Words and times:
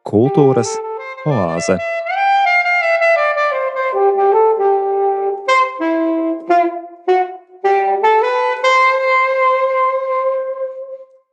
Kultūras 0.00 0.70
oāze. 1.28 1.76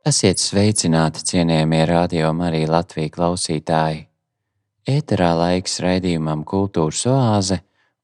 Esiet 0.04 0.36
sveicināti, 0.36 1.24
cienījamie 1.24 1.86
radio 1.88 2.34
Marija 2.36 2.68
Latvijas 2.74 3.14
klausītāji! 3.16 4.04
Ēterā 4.84 5.32
laiks 5.32 5.80
raidījumam 5.80 6.44
Kultūras 6.44 7.06
oāze, 7.08 7.62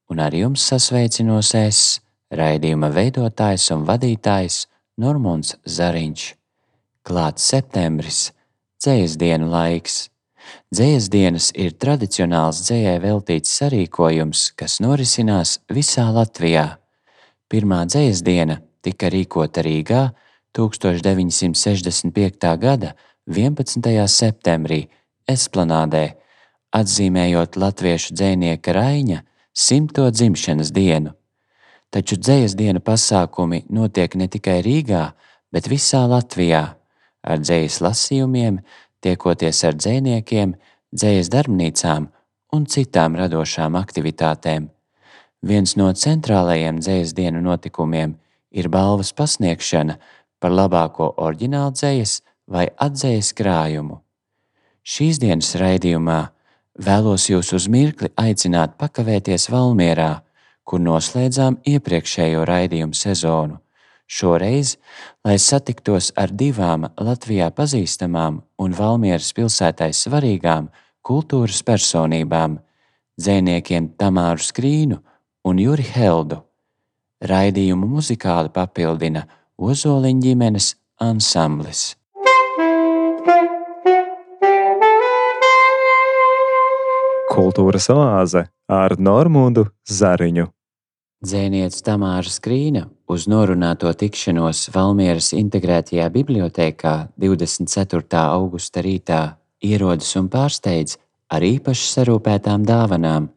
un 0.09 0.17
ar 0.25 0.33
jums 0.33 0.65
sasveicinos 0.65 1.53
es, 1.61 2.01
raidījuma 2.39 2.89
veidotājs 2.93 3.71
un 3.75 3.85
vadītājs 3.87 4.65
Normons 5.01 5.55
Zariņš. 5.67 6.23
Klāts 7.05 7.43
septembris, 7.51 8.31
dzējas 8.81 9.17
dienu 9.21 9.49
laiks. 9.51 9.95
Dzējas 10.73 11.09
dienas 11.09 11.51
ir 11.57 11.71
tradicionāls 11.81 12.61
dzējai 12.67 12.99
veltīts 13.01 13.55
sarīkojums, 13.59 14.51
kas 14.57 14.79
norisinās 14.83 15.59
visā 15.73 16.05
Latvijā. 16.13 16.67
Pirmā 17.49 17.85
dzējas 17.89 18.21
diena 18.25 18.59
tika 18.85 19.09
rīkota 19.13 19.59
Rīgā 19.65 20.03
1965. 20.55 22.57
gada 22.61 22.93
11. 23.25 24.07
septembrī 24.07 24.85
Esplanādē, 25.29 26.05
atzīmējot 26.75 27.55
latviešu 27.57 28.13
dzēnieka 28.13 28.73
Raņa 28.75 29.23
simto 29.55 30.09
dzimšanas 30.11 30.71
dienu. 30.75 31.15
Taču 31.93 32.17
dzējas 32.19 32.55
diena 32.59 32.81
pasākumi 32.83 33.65
notiek 33.69 34.15
ne 34.19 34.27
tikai 34.31 34.59
Rīgā, 34.65 35.03
bet 35.51 35.69
visā 35.71 36.03
Latvijā 36.09 36.63
ar 37.25 37.41
dzējas 37.41 37.79
lasījumiem, 37.85 38.59
tiekoties 39.01 39.63
ar 39.67 39.77
dzēniekiem, 39.77 40.55
dzējas 40.95 41.31
darbnīcām 41.33 42.09
un 42.55 42.65
citām 42.71 43.15
radošām 43.19 43.77
aktivitātēm. 43.79 44.69
Viens 45.45 45.75
no 45.77 45.91
centrālajiem 45.93 46.79
dzējas 46.81 47.13
dienu 47.17 47.41
notikumiem 47.45 48.15
ir 48.55 48.69
balvas 48.71 49.11
pasniegšana 49.13 49.97
par 50.39 50.53
labāko 50.53 51.11
oriģinālu 51.21 51.75
dzējas 51.75 52.19
vai 52.49 52.67
atzējas 52.81 53.33
krājumu. 53.37 53.99
Šīs 54.85 55.19
dienas 55.21 55.55
raidījumā 55.57 56.19
vēlos 56.85 57.29
jūs 57.31 57.51
uz 57.57 57.67
mirkli 57.71 58.11
aicināt 58.21 58.75
pakavēties 58.81 59.49
Valmierā, 59.53 60.21
kur 60.65 60.81
noslēdzām 60.81 61.59
iepriekšējo 61.69 62.43
raidījumu 62.49 62.97
sezonu. 62.97 63.59
Šoreiz, 64.05 64.75
lai 65.25 65.37
satiktos 65.41 66.11
ar 66.17 66.29
divām 66.29 66.85
Latvijā 67.01 67.49
pazīstamām 67.57 68.41
un 68.61 68.75
Valmieras 68.77 69.31
pilsētai 69.33 69.89
svarīgām 69.97 70.69
kultūras 71.05 71.63
personībām- 71.65 72.59
dzēniekiem 73.21 73.95
Tamāru 73.97 74.41
Skrīnu 74.45 74.99
un 75.45 75.57
Juri 75.57 75.85
Heldu. 75.95 76.43
Raidījumu 77.23 77.87
muzikāli 77.97 78.49
papildina 78.53 79.25
Ozoliņa 79.57 80.21
ģimenes 80.21 80.75
ansamblis. 81.01 81.95
Kultūras 87.35 87.89
oāze 87.89 88.45
ar 88.69 88.95
Normūdu 88.97 89.65
Zariņu. 89.89 90.54
Dzēniece 91.23 91.79
Tamāra 91.79 92.27
Skrīna 92.27 92.89
uz 93.07 93.23
norunāto 93.31 93.87
tikšanos 93.95 94.65
Valmieras 94.73 95.29
integrētajā 95.33 96.09
bibliotēkā 96.11 96.91
24. 97.15 98.03
augusta 98.19 98.83
rītā 98.83 99.21
ierodas 99.63 100.11
un 100.19 100.27
pārsteidz 100.27 100.97
ar 101.31 101.45
īpaši 101.47 101.87
sarūpētām 101.93 102.67
dāvanām, 102.67 103.29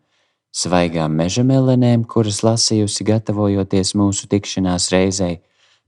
svaigām 0.51 1.15
meža 1.23 1.47
melenēm, 1.47 2.03
kuras 2.03 2.43
lasījusi 2.43 3.07
gatavojoties 3.13 3.95
mūsu 3.95 4.27
tikšanās 4.27 4.91
reizei, 4.91 5.39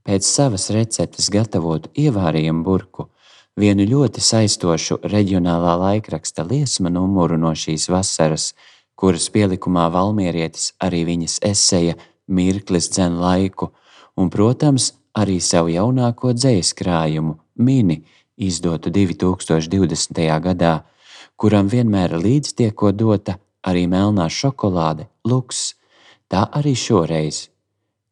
pēc 0.07 0.23
savas 0.23 0.69
receptes 0.71 1.27
gatavotu 1.27 1.91
ievārījumu 1.91 2.63
burku, 2.63 3.09
vienu 3.59 3.83
ļoti 3.83 4.23
saistošu 4.23 5.01
reģionālā 5.03 5.75
laikraksta 5.83 6.47
liesma 6.47 6.89
numuru 6.89 7.35
no 7.35 7.51
šīs 7.51 7.91
vasaras, 7.91 8.53
kuras 9.01 9.31
pielikumā 9.33 9.87
Valmierietis 9.89 10.75
arī 10.85 11.01
viņas 11.07 11.39
eseja 11.47 11.95
Mirklis 12.29 12.91
dzen 12.93 13.17
laiku, 13.17 13.71
un, 14.13 14.29
protams, 14.29 14.91
arī 15.17 15.39
savu 15.41 15.71
jaunāko 15.73 16.35
dzējas 16.37 16.75
krājumu, 16.77 17.39
mini, 17.57 18.03
izdotu 18.37 18.91
2020. 18.93 20.21
gadā, 20.45 20.73
kuram 21.35 21.69
vienmēr 21.71 22.13
līdz 22.21 22.53
tieko 22.59 22.91
dota 22.93 23.39
arī 23.65 23.87
melnā 23.89 24.27
šokolāde, 24.29 25.07
luks. 25.25 25.71
Tā 26.31 26.45
arī 26.59 26.75
šoreiz. 26.77 27.47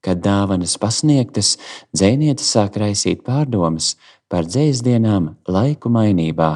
Kad 0.01 0.23
dāvanas 0.23 0.73
pasniegtas, 0.79 1.57
dzēniete 1.93 2.43
sāk 2.43 2.79
raisīt 2.81 3.21
pārdomas 3.27 3.93
par 4.31 4.47
dzējas 4.47 4.81
dienām 4.83 5.35
laiku 5.47 5.91
mainībā. 5.93 6.49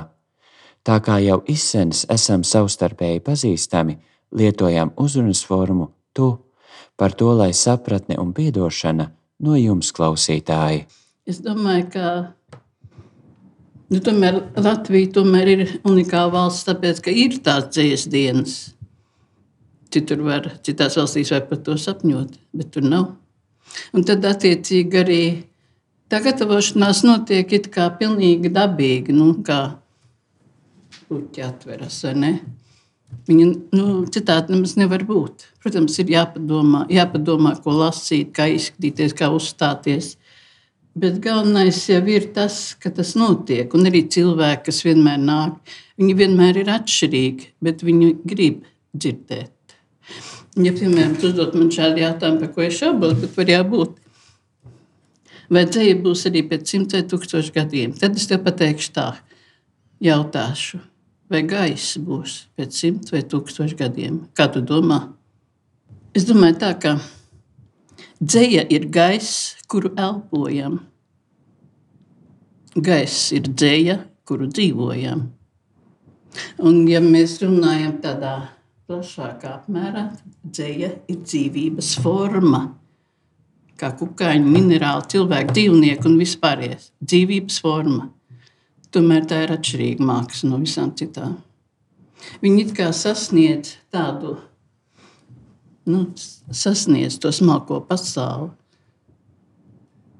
Tā 0.84 0.98
kā 1.04 1.20
jau 1.24 1.38
izsens 1.48 2.04
esam 2.12 2.44
savstarpēji 2.48 3.24
pazīstami, 3.24 3.98
lietojam 4.34 4.92
uzrunas 4.98 5.44
formu 5.46 5.92
tu, 6.14 6.34
par 6.98 7.14
to, 7.18 7.32
lai 7.38 7.54
sapratne 7.54 8.18
un 8.22 8.34
piedošana 8.34 9.10
no 9.44 9.58
jums, 9.58 9.92
klausītāji. 9.96 10.86
Es 11.30 11.40
domāju, 11.44 11.88
ka 11.94 12.08
nu, 13.92 14.02
tomēr 14.04 14.40
Latvija 14.60 15.12
tomēr 15.20 15.52
ir 15.54 15.66
unikāla 15.88 16.34
valsts, 16.34 16.68
tāpēc, 16.68 17.02
ka 17.06 17.14
ir 17.14 17.40
tās 17.46 17.70
dzīves 17.72 18.08
dienas. 18.12 18.56
Citur 19.94 20.24
var, 20.26 20.50
citās 20.66 20.98
valstīs 20.98 21.32
var 21.34 21.46
par 21.50 21.62
to 21.66 21.78
sapņot, 21.78 22.38
bet 22.58 22.72
tur 22.74 22.86
nav. 22.88 23.12
Un 23.94 24.06
tad, 24.06 24.26
attiecīgi, 24.26 25.00
arī 25.00 25.22
tā 26.12 26.20
gatavošanās 26.26 27.04
notiek 27.06 27.54
it 27.58 27.70
kā 27.74 27.88
pilnīgi 28.00 28.52
dabīgi, 28.54 29.14
nu, 29.16 29.30
kā 29.46 29.62
puķi 31.08 31.46
atveras, 31.46 32.02
vai 32.08 32.14
ne? 32.18 32.34
Viņa 33.28 33.46
nu, 33.76 33.86
citādi 34.12 34.54
nemaz 34.54 34.76
nevar 34.80 35.06
būt. 35.08 35.48
Protams, 35.64 35.96
ir 36.02 36.12
jāpadomā, 36.12 36.84
jāpadomā, 36.92 37.56
ko 37.64 37.76
lasīt, 37.78 38.34
kā 38.36 38.50
izskatīties, 38.52 39.16
kā 39.16 39.30
uzstāties. 39.32 40.14
Bet 41.00 41.18
galvenais 41.24 41.80
jau 41.90 42.02
ir 42.12 42.28
tas, 42.36 42.76
ka 42.78 42.92
tas 42.94 43.16
notiek. 43.18 43.72
Un 43.74 43.90
arī 43.90 44.04
cilvēki, 44.14 44.68
kas 44.68 44.84
vienmēr 44.86 45.24
nāk, 45.24 45.74
viņi 46.02 46.18
vienmēr 46.20 46.62
ir 46.62 46.70
atšķirīgi, 46.76 47.50
bet 47.66 47.82
viņi 47.88 48.12
grib 48.28 48.62
dzirdēt. 48.94 49.52
Ja, 50.62 50.70
piemēram, 50.76 51.18
uzdot 51.18 51.56
man 51.58 51.72
šādu 51.74 52.04
jautājumu, 52.04 52.44
par 52.44 52.54
ko 52.54 52.68
es 52.68 52.78
šaubos, 52.78 53.18
bet 53.24 53.38
var 53.40 53.54
jābūt. 53.56 54.00
Vai 55.54 55.66
dzēja 55.70 55.98
būs 56.04 56.28
arī 56.30 56.46
pēc 56.50 56.70
simts 56.70 56.96
vai 56.98 57.04
tūkstošu 57.10 57.56
gadiem? 57.56 57.98
Tad 57.98 58.20
es 58.20 58.30
tev 58.30 58.44
pateikšu 58.46 58.94
tā, 58.94 59.10
jautāšu 60.04 60.84
vai 61.34 61.42
gaiss 61.50 61.98
būs 61.98 62.38
pēc 62.58 62.80
simt 62.80 63.12
vai 63.14 63.24
tūkstošu 63.26 63.78
gadiem? 63.80 64.24
Kā 64.38 64.48
tu 64.54 64.62
domā? 64.62 65.02
Es 66.14 66.28
domāju, 66.30 66.60
tā, 66.62 66.74
ka 66.78 66.98
dzēja 68.22 68.68
ir 68.74 68.88
gaiss, 68.94 69.56
kuru 69.68 69.94
elpojam. 69.98 70.82
Gaiss 72.74 73.32
ir 73.34 73.50
dzēja, 73.50 73.98
kuru 74.30 74.50
dzīvojam. 74.50 75.26
Un, 76.66 76.84
ja 76.90 77.02
mēs 77.04 77.40
runājam 77.44 77.98
tādā 78.02 78.36
plašākā 78.90 79.58
apmērā, 79.60 80.08
dzēja 80.46 80.90
ir 81.10 81.20
dzīvības 81.26 81.94
forma. 82.04 82.64
Kā 83.80 83.90
kukaiņu, 83.98 84.50
minerāli, 84.54 85.10
cilvēku, 85.14 85.54
dzīvnieku 85.58 86.10
un 86.10 86.20
vispārējais. 86.22 86.92
Dzīvības 87.02 87.58
forma. 87.64 88.12
Tomēr 88.94 89.26
tā 89.30 89.40
ir 89.46 89.54
atšķirīga 89.56 90.06
māksla 90.06 90.52
no 90.52 90.60
visām 90.62 90.92
citām. 90.98 91.40
Viņi 92.44 92.68
it 92.68 92.74
kā 92.78 92.92
sasniedz 92.96 93.76
tādu, 93.94 94.36
nu, 95.90 96.06
sasniedz 96.54 97.18
to 97.22 97.32
smalko 97.34 97.82
pasauli, 97.88 98.52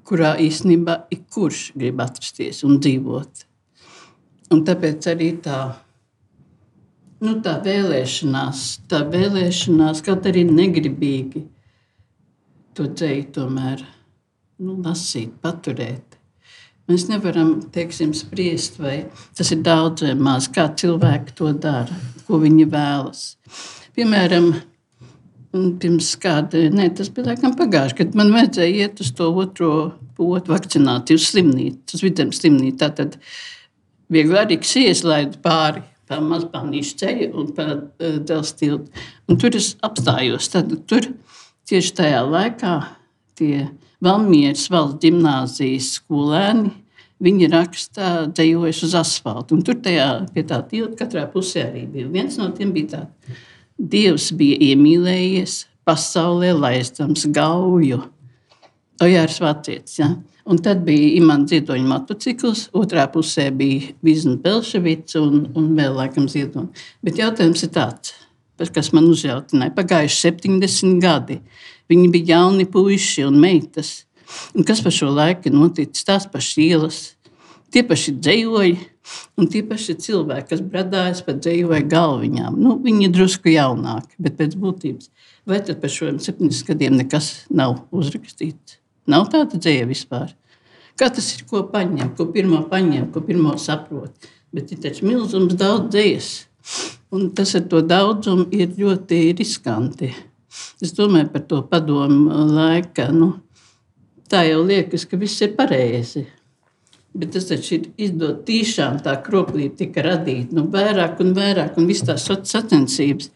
kurā 0.04 0.34
īstenībā 0.42 0.98
ik 1.14 1.24
kurš 1.32 1.70
grib 1.78 2.02
atrasties 2.04 2.64
un 2.66 2.80
dzīvot. 2.82 3.46
Un 4.52 4.60
tāpēc 4.66 5.08
arī 5.14 5.30
tā, 5.44 5.60
nu, 7.24 7.38
tā 7.46 7.56
vēlēšanās, 7.64 8.66
tā 8.90 9.00
vēlēšanās, 9.14 10.02
kaut 10.04 10.28
arī 10.28 10.44
negribīgi 10.50 11.46
to 12.76 12.90
dzēju 12.90 13.30
tomēr 13.38 13.86
nu, 14.60 14.76
lasīt, 14.84 15.32
paturēt. 15.42 16.13
Mēs 16.90 17.06
nevaram 17.08 17.54
teiksim, 17.72 18.12
spriest, 18.16 18.76
vai 18.82 19.06
tas 19.36 19.50
ir 19.54 19.62
daudz 19.64 20.04
vai 20.04 20.12
maz, 20.20 20.50
kā 20.52 20.66
cilvēki 20.68 21.32
to 21.38 21.54
dara, 21.56 21.96
ko 22.26 22.40
viņi 22.42 22.66
vēlas. 22.68 23.22
Piemēram, 23.96 24.50
pirms 25.80 26.10
kāda, 26.20 26.66
ne, 26.74 26.90
tas 26.92 27.08
bija 27.14 27.30
laikam 27.30 27.54
pagājuši, 27.56 27.96
kad 28.02 28.18
man 28.18 28.32
vajadzēja 28.34 28.84
iet 28.84 29.00
uz 29.00 29.14
to 29.16 29.30
otro 29.30 29.70
potu 30.18 30.52
vakcināciju, 30.52 31.22
slimnīcu, 31.22 31.96
uz 31.96 32.04
vidzemes 32.04 32.42
slimnīcu. 32.42 32.76
Tātad 32.82 33.16
viegli 34.12 34.38
arī 34.40 34.58
ieslēdzu 34.60 35.40
pāri 35.44 35.84
pa 36.10 36.18
mazpānīšu 36.20 36.98
ceļu 37.00 37.30
un 37.40 37.52
pa 37.56 37.68
uh, 37.78 38.18
dzelztiltu. 38.20 39.04
Un 39.30 39.40
tur 39.40 39.56
es 39.56 39.72
apstājos. 39.86 40.50
Tad 40.52 40.74
tur 40.90 41.08
tieši 41.70 41.94
tajā 42.02 42.20
laikā 42.28 42.74
tie 43.38 43.66
Valmieras 44.04 44.66
valsts 44.72 45.00
ģimnāzijas 45.04 45.90
skolēni, 45.98 46.72
viņi 47.24 47.48
raksta 47.52 48.12
dzējojas 48.28 48.82
uz 48.88 48.94
asfaltu. 49.00 49.56
Un 49.56 49.64
tur 49.64 49.78
tajā 49.82 50.08
pie 50.34 50.44
tā 50.48 50.60
tilta 50.68 51.04
katrā 51.04 51.24
pusē 51.32 51.68
arī 51.70 51.86
bija. 51.90 52.10
Viens 52.12 52.36
no 52.40 52.50
tiem 52.56 52.74
bija 52.74 52.98
tāds 52.98 53.42
Dievs 53.74 54.28
bija 54.38 54.54
iemīlējies 54.70 55.64
pasaulē, 55.86 56.52
laizdams 56.54 57.24
gauju. 57.34 58.04
Ojārs 59.02 59.40
Vācietis. 59.42 59.96
Ja? 59.98 60.12
Un 60.46 60.60
tad 60.62 60.84
bija 60.86 61.14
Imants 61.18 61.50
Ziedoņa 61.50 61.88
motocikls, 61.88 62.68
otrā 62.76 63.08
pusē 63.10 63.48
bija 63.56 63.94
Vizna 64.04 64.36
Belševica 64.44 65.18
un, 65.24 65.48
un 65.58 65.72
vēl 65.74 65.96
laikam 65.98 66.28
Ziedoņa. 66.30 66.84
Bet 67.02 67.18
jautājums 67.18 67.64
ir 67.66 67.72
tāds, 67.74 68.14
kas 68.74 68.92
man 68.94 69.08
uzjautināja. 69.10 69.74
Pagājuši 69.74 70.20
70 70.28 71.00
gadi. 71.02 71.40
Viņi 71.90 72.08
bija 72.14 72.38
jauni 72.38 72.64
puiši 72.70 73.26
un 73.28 73.38
meitas. 73.42 74.04
Un 74.56 74.64
kas 74.66 74.80
par 74.84 74.94
šo 74.94 75.10
laiku 75.12 75.52
noticis? 75.52 76.06
Tās 76.06 76.24
pašas 76.30 76.60
ielas, 76.64 77.00
tie 77.74 77.84
paši 77.86 78.16
dzējoļi, 78.18 78.76
Un 79.36 79.48
tie 79.52 79.60
paši 79.66 79.96
cilvēki, 80.00 80.46
kas 80.52 80.62
bradājas 80.64 81.20
pa 81.26 81.34
vai 81.68 81.82
galviņām, 81.84 82.56
nu, 82.56 82.76
viņi 82.80 83.08
ir 83.08 83.12
drusku 83.12 83.52
jaunāki, 83.52 84.14
bet 84.18 84.38
pēc 84.38 84.54
būtības. 84.56 85.10
Vai 85.44 85.60
tad 85.60 85.82
par 85.82 85.92
šiem 85.92 86.20
70 86.22 86.64
gadiem 86.70 86.96
nekas 86.96 87.44
nav 87.50 87.82
uzrakstīts? 87.92 88.78
Nav 89.06 89.28
tāda 89.28 89.60
dzīve 89.60 89.90
vispār. 89.90 90.32
Kā 90.96 91.10
tas 91.12 91.26
ir, 91.34 91.44
ko 91.50 91.66
paņem, 91.68 92.14
ko 92.16 92.30
pirmo 92.32 92.62
paņem, 92.70 93.10
ko 93.12 93.20
pirmo 93.26 93.58
saprot. 93.60 94.30
Bet 94.54 94.72
ir 94.72 94.80
taču 94.80 95.04
milzums 95.04 95.56
daudz 95.58 95.90
dzīves. 95.92 96.30
Un 97.12 97.28
tas 97.36 97.52
ar 97.58 97.66
to 97.68 97.82
daudzumu 97.84 98.46
ir 98.54 98.72
ļoti 98.78 99.34
riskanti. 99.36 100.14
Es 100.82 100.94
domāju 100.96 101.30
par 101.32 101.44
to 101.50 101.60
padomu 101.70 102.46
laiku. 102.54 103.08
Nu, 103.14 103.30
tā 104.30 104.44
jau 104.48 104.62
liekas, 104.66 105.06
ka 105.08 105.18
viss 105.20 105.42
ir 105.44 105.54
pareizi. 105.58 106.26
Bet 107.14 107.30
tas 107.30 107.44
taču 107.46 107.76
ir 107.76 107.82
izdodas 108.08 108.42
tiešām 108.48 108.96
tā 109.04 109.12
kroplība 109.22 109.78
tika 109.84 110.02
radīta. 110.02 110.56
Nu, 110.56 110.64
vairāk 110.70 111.20
un 111.22 111.30
vairāk, 111.36 111.76
un 111.78 111.86
viss 111.86 112.02
tās 112.02 112.26
sacensības 112.26 113.30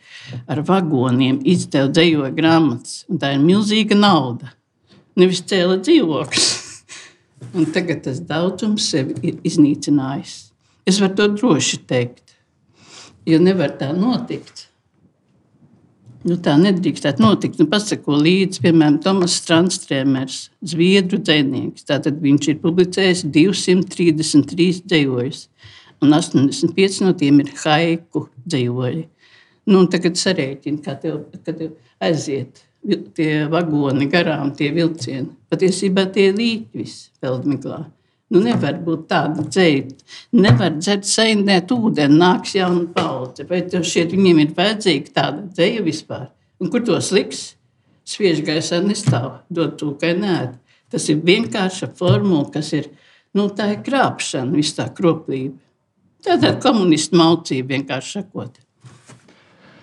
ar 0.51 0.65
vagoniem 0.67 1.39
izdeva 1.47 1.87
dzējoja 1.93 2.33
grāmatas. 2.35 3.05
Un 3.07 3.23
tā 3.23 3.37
ir 3.37 3.45
milzīga 3.45 3.99
nauda. 3.99 4.51
Nevis 5.19 5.45
cēla 5.47 5.79
dzīvokļus. 5.79 6.49
un 7.59 7.71
tagad 7.75 8.03
tas 8.09 8.19
daudzums 8.27 8.91
sevi 8.91 9.15
ir 9.31 9.39
iznīcinājis. 9.47 10.35
Es 10.89 10.99
varu 11.03 11.15
to 11.15 11.29
droši 11.37 11.83
teikt, 11.87 12.35
jo 13.29 13.39
nevar 13.43 13.75
tā 13.79 13.93
notikt. 13.95 14.68
Nu, 16.27 16.35
tā 16.43 16.57
nedrīkstētu 16.59 17.23
notikt. 17.23 17.61
Nu, 17.61 17.69
pasako 17.71 18.17
līdzi, 18.19 18.63
piemēram, 18.65 18.97
Tomas 19.05 19.37
Strandstrēmers, 19.39 20.39
Zviedru 20.67 21.21
dzinieks. 21.23 21.87
Tātad 21.87 22.19
viņš 22.23 22.49
ir 22.51 22.63
publicējis 22.63 23.23
233 23.37 24.81
dzējojus, 24.89 25.45
un 26.03 26.17
85 26.19 27.05
no 27.07 27.15
tiem 27.19 27.39
ir 27.45 27.53
haiku 27.63 28.27
dzējoļi. 28.49 29.05
Nu, 29.69 29.85
tagad 29.93 30.19
sarēķini, 30.19 30.83
kā 30.83 30.97
tev, 30.99 31.23
tev 31.45 31.69
aiziet 32.03 32.65
tie 33.15 33.45
vagoni 33.51 34.09
garām, 34.11 34.51
tie 34.57 34.73
vilcieni. 34.75 35.31
Patiesībā 35.53 36.07
tie 36.15 36.31
ir 36.31 36.39
līķis 36.39 36.99
peldmiklā. 37.23 37.85
Nu, 38.29 38.43
nevar 38.45 38.77
būt 38.85 39.07
tāda 39.09 39.45
ceļa. 39.55 39.95
Nevar 40.37 40.75
dzert 40.77 41.07
sēnēt 41.09 41.73
ūdeni, 41.73 42.19
nāks 42.21 42.53
jauna 42.59 42.85
paudze. 42.93 43.47
Vai 43.49 43.63
šķiet, 43.65 44.13
viņiem 44.13 44.43
ir 44.43 44.53
vajadzīga 44.57 45.15
tāda 45.15 45.47
ceļa 45.57 45.85
vispār? 45.87 46.27
Un 46.61 46.73
kur 46.73 46.85
tos 46.85 47.09
liks? 47.17 47.45
Sviež 48.09 48.43
gaisā 48.45 48.83
nestāv, 48.85 49.43
dod 49.53 49.77
tūkai 49.81 50.15
nē. 50.21 50.37
Tas 50.93 51.09
ir 51.13 51.21
vienkārša 51.25 51.91
formula, 51.97 52.47
kas 52.53 52.73
ir, 52.77 52.91
nu, 53.37 53.49
tā 53.53 53.73
ir 53.75 53.83
krāpšana, 53.85 54.53
viss 54.57 54.77
tā 54.77 54.89
kroplība. 54.93 55.57
Tā 56.25 56.37
ir 56.41 56.57
komunistu 56.61 57.17
maucība, 57.21 57.77
vienkārši 57.77 58.19
sakot. 58.19 58.57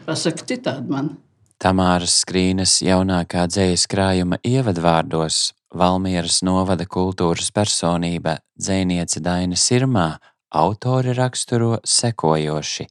Pasaka 0.06 0.45
citādi 0.45 0.92
man. 0.94 1.15
Tamāras 1.62 2.19
Skrīnas 2.21 2.77
jaunākā 2.86 3.45
dzējas 3.50 3.86
krājuma 3.89 4.38
ievadvārdos 4.45 5.47
Valmieras 5.75 6.38
novada 6.39 6.86
kultūras 6.88 7.50
personība 7.51 8.38
dzēniece 8.56 9.19
Daina 9.19 9.57
Sirmā 9.60 10.06
autori 10.56 11.12
raksturo 11.18 11.81
sekojoši, 11.83 12.86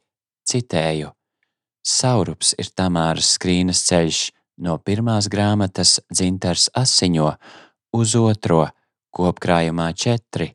citēju: 0.45 1.09
Saurups 1.81 2.53
ir 2.61 2.69
Tamāras 2.77 3.33
skrīnas 3.39 3.81
ceļš. 3.89 4.21
No 4.61 4.77
pirmās 4.79 5.31
grāmatas 5.33 5.97
dzintars 6.13 6.69
asiņo 6.77 7.33
uz 7.97 8.13
otro 8.21 8.61
kopkrājumā 9.17 9.89
četri 9.97 10.53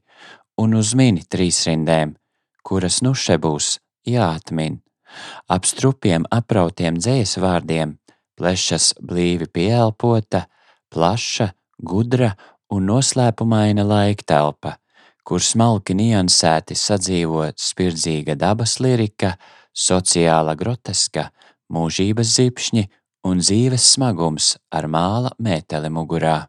un 0.61 0.77
uz 0.77 0.93
mini 0.95 1.25
trīsrindēm, 1.25 2.13
kuras 2.63 3.01
nu 3.01 3.11
še 3.17 3.35
būs 3.41 3.79
jāatmin. 4.07 4.79
Ap 5.49 5.65
strupiem 5.65 6.29
aprautiem 6.31 7.01
dzējas 7.01 7.39
vārdiem 7.41 7.97
plešas 8.37 8.93
blīvi 9.01 9.49
pieelpota, 9.51 10.45
plaša, 10.93 11.55
gudra 11.79 12.33
un 12.73 12.85
noslēpumaina 12.89 13.85
laiktelpa, 13.87 14.75
kur 15.23 15.43
smalki 15.43 15.95
niansēti 15.97 16.77
sadzīvo 16.77 17.49
spirdzīga 17.57 18.35
dabas 18.39 18.77
lirika, 18.83 19.35
sociāla 19.73 20.55
groteska, 20.59 21.29
mūžības 21.73 22.33
zipšņi 22.37 22.85
un 23.29 23.43
dzīves 23.43 23.85
smagums 23.93 24.55
ar 24.71 24.87
māla 24.87 25.31
mēteli 25.39 25.91
mugurā. 25.93 26.47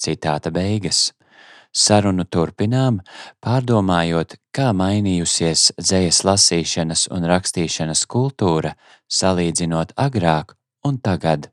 Citāta 0.00 0.52
beigas. 0.52 1.10
Sarunu 1.76 2.24
turpinām, 2.32 3.02
pārdomājot, 3.44 4.38
kā 4.56 4.70
mainījusies 4.72 5.74
dzējas 5.76 6.22
lasīšanas 6.24 7.04
un 7.12 7.28
rakstīšanas 7.28 8.06
kultūra, 8.08 8.72
salīdzinot 9.12 9.92
agrāk 10.00 10.56
un 10.88 10.96
tagad. 11.04 11.50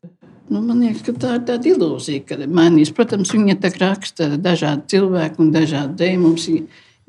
Nu, 0.53 0.59
man 0.61 0.83
liekas, 0.83 1.01
ka 1.07 1.13
tā 1.17 1.29
ir 1.39 1.45
tāda 1.47 1.69
ilūzija, 1.71 2.23
ka 2.29 2.35
mainīs. 2.45 2.91
Protams, 2.93 3.31
viņa 3.33 3.55
tā 3.63 3.71
raksta 3.81 4.27
dažādi 4.37 4.91
cilvēki 4.93 5.41
un 5.41 5.47
dažādi 5.55 5.97
dēļi. 5.97 6.19
Mums 6.21 6.45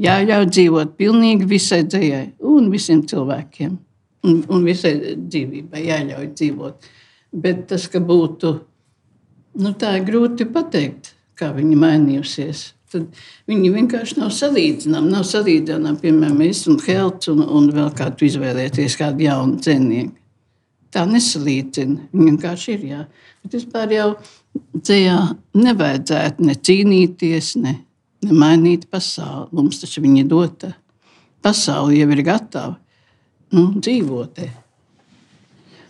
jāļauj 0.01 0.47
dzīvot 0.49 0.95
pilnīgi 0.97 1.49
visai 1.51 1.83
dzējai 1.85 2.23
un 2.55 2.71
visiem 2.73 3.03
cilvēkiem. 3.11 3.75
Un, 4.25 4.39
un 4.49 4.65
visai 4.65 4.95
dzīvībai 5.19 5.85
jāļauj 5.85 6.31
dzīvot. 6.39 6.89
Bet 7.45 7.67
tas, 7.69 7.85
ka 7.93 8.01
būtu, 8.01 8.55
nu, 9.61 9.75
tā 9.77 9.93
ir 9.99 10.09
grūti 10.09 10.49
pateikt, 10.49 11.13
kā 11.37 11.53
viņa 11.53 11.83
mainījusies. 11.85 12.65
Tad 12.95 13.23
viņi 13.51 13.75
vienkārši 13.77 14.23
nav 14.23 14.33
salīdzināmi. 14.33 15.13
Nav 15.13 15.29
salīdzināmi, 15.29 16.01
piemēram, 16.01 16.41
es 16.49 16.65
un 16.71 16.81
Helts 16.81 17.29
un, 17.29 17.45
un 17.45 17.69
vēl 17.77 17.93
kādu 17.99 18.31
izvēlēties, 18.31 18.97
kādu 19.05 19.29
jaunu 19.29 19.61
cienīgu 19.61 20.15
tā 20.95 21.05
nesalīdzina. 21.11 22.09
Viņa 22.13 22.31
vienkārši 22.31 22.77
ir. 22.77 22.87
Jā. 22.93 23.03
Bet 23.45 23.59
vispār 23.59 23.93
jau 23.95 24.07
dzējā 24.75 25.19
nevajadzētu 25.59 26.47
ne 26.47 26.55
cīnīties, 26.69 27.51
ne, 27.65 27.75
ne 28.25 28.39
mainīt 28.45 28.89
pasauli. 28.93 29.51
Mums 29.55 29.83
taču 29.83 30.05
viņa 30.05 30.25
dota. 30.31 30.73
Pasaule 31.45 31.99
jau 31.99 32.09
ir 32.15 32.25
gatava 32.25 32.79
nu, 33.55 33.71
dzīvot. 33.79 34.41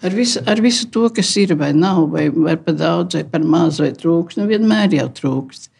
Ar 0.04 0.12
visu, 0.12 0.40
ar 0.46 0.60
visu 0.60 0.88
to, 0.92 1.06
kas 1.16 1.30
ir 1.40 1.54
vai 1.56 1.72
nav, 1.72 2.02
vai, 2.12 2.26
vai 2.28 2.56
par 2.60 2.76
daudz, 2.76 3.16
vai 3.16 3.24
par 3.28 3.44
maz, 3.54 3.80
vai 3.80 3.92
trūks, 3.96 4.36
nu 4.36 4.48
vienmēr 4.50 4.98
jau 4.98 5.06
trūkst. 5.20 5.70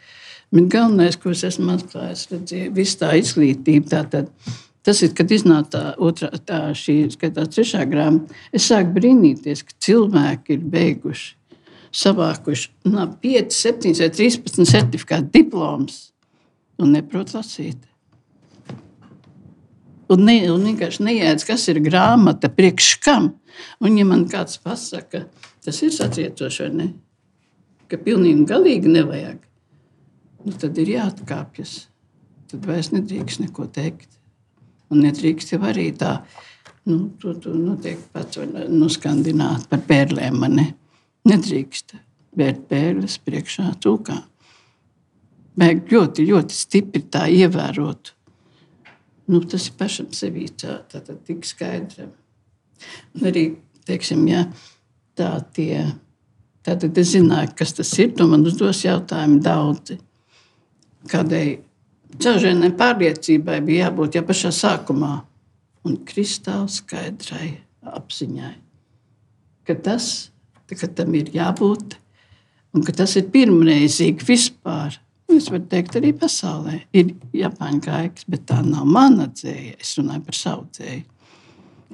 Bet 0.55 0.69
galvenais, 0.71 1.17
ko 1.19 1.33
es 1.33 1.43
esmu 1.45 1.75
atklājis, 1.75 2.25
ir 2.55 2.71
visa 2.73 3.03
tā 3.03 3.11
izglītība. 3.19 3.91
Tātad, 3.91 4.31
Tas 4.85 5.01
ir, 5.01 5.15
kad 5.17 5.31
iznāca 5.33 5.71
tā, 5.73 5.83
otrā, 6.05 6.29
tā 6.45 6.59
šī 6.77 6.99
skatās, 7.15 7.49
trešā 7.55 7.87
grāmata. 7.89 8.35
Es 8.53 8.67
sāku 8.69 8.93
brīnīties, 8.99 9.63
ka 9.65 9.73
cilvēki 9.81 10.59
ir 10.59 10.67
beiguši, 10.75 11.31
savākuši 11.95 12.91
no 12.93 13.07
5, 13.23 13.55
7 13.55 13.95
vai 14.03 14.11
13 14.13 14.69
certifikātu 14.69 15.31
diplomus 15.33 15.99
un 16.77 16.93
neprot 16.93 17.33
lasīt. 17.33 17.79
Un, 20.11 20.21
ne, 20.27 20.35
un 20.53 20.67
vienkārši 20.69 21.05
neiedz, 21.07 21.47
kas 21.47 21.65
ir 21.71 21.79
grāmata, 21.81 22.51
priekš 22.53 22.91
kam. 23.01 23.31
Un, 23.81 23.95
ja 23.97 24.05
man 24.05 24.27
kāds 24.29 24.59
pasaka, 24.61 25.23
tas 25.65 25.81
ir 25.81 25.93
satriecoši, 25.95 26.67
vai 26.67 26.75
ne? 26.75 26.87
Ka 27.89 27.97
pilnīgi 28.01 28.45
galīgi 28.49 28.91
nevajag, 28.91 29.39
nu, 30.45 30.53
tad 30.61 30.77
ir 30.81 30.93
jāatkāpjas. 30.93 31.73
Tad 32.51 32.69
vairs 32.69 32.91
nedrīkst 32.93 33.41
neko 33.41 33.65
teikt. 33.73 34.14
Un 34.93 35.01
nedrīkst 35.01 35.55
jau 35.55 35.61
arī 35.65 35.89
tā, 35.97 36.19
nu, 36.89 37.09
tu, 37.21 37.33
tu 37.41 37.53
noteikti 37.57 38.11
pats 38.13 38.41
nuskandināt 38.69 39.67
par 39.71 39.81
pērlēm. 39.87 40.45
Ne? 40.53 40.67
Nedrīkst 41.25 41.95
vērt 42.37 42.67
pērles 42.69 43.17
priekšā 43.25 43.71
cūkām. 43.83 44.23
Vajag 45.55 45.91
ļoti, 45.91 46.27
ļoti 46.27 46.55
stipri 46.55 47.01
tā 47.11 47.25
ievērot. 47.31 48.11
Nu, 49.31 49.39
tas 49.49 49.69
ir 49.69 49.77
pašam 49.79 50.11
sevī 50.13 50.49
tā, 50.51 50.81
tā, 50.91 50.99
tā 51.01 51.15
tik 51.25 51.47
skaidrs. 51.47 52.11
Arī, 53.23 53.45
teiksim, 53.87 54.25
ja 54.29 54.43
tā 55.17 55.31
tie, 55.55 55.85
tad 56.65 56.83
es 56.85 57.13
zināju, 57.15 57.55
kas 57.57 57.73
tas 57.77 57.93
ir, 58.03 58.11
to 58.17 58.27
man 58.29 58.45
uzdos 58.45 58.83
jautājumu 58.85 59.39
daudzi. 59.45 59.97
Kādai 61.09 61.45
Cauržienai 62.21 62.71
pārliecībai 62.77 63.59
bija 63.65 63.87
jābūt 63.87 64.15
jau 64.15 64.23
pašā 64.27 64.51
sākumā 64.55 65.13
un 65.85 65.97
kristāli 66.07 66.71
skaidrai 66.71 67.47
apziņai, 67.85 68.53
ka 69.67 69.75
tas, 69.85 70.29
ka 70.69 70.89
tam 70.97 71.15
ir 71.17 71.31
jābūt 71.35 71.97
un 72.75 72.85
ka 72.85 72.95
tas 72.95 73.15
ir 73.19 73.27
pirmreizīgi 73.33 74.27
vispār. 74.27 74.99
Es 75.35 75.49
varu 75.49 75.65
teikt, 75.67 75.97
arī 75.97 76.11
pasaulē 76.15 76.79
ir 76.95 77.15
Japāņu 77.35 77.81
gaiks, 77.83 78.27
bet 78.29 78.45
tā 78.51 78.59
nav 78.63 78.85
mana 78.85 79.25
dzēja. 79.33 79.73
Es 79.81 79.95
runāju 79.97 80.21
par 80.27 80.37
savu 80.37 80.67
dzēju. 80.77 81.03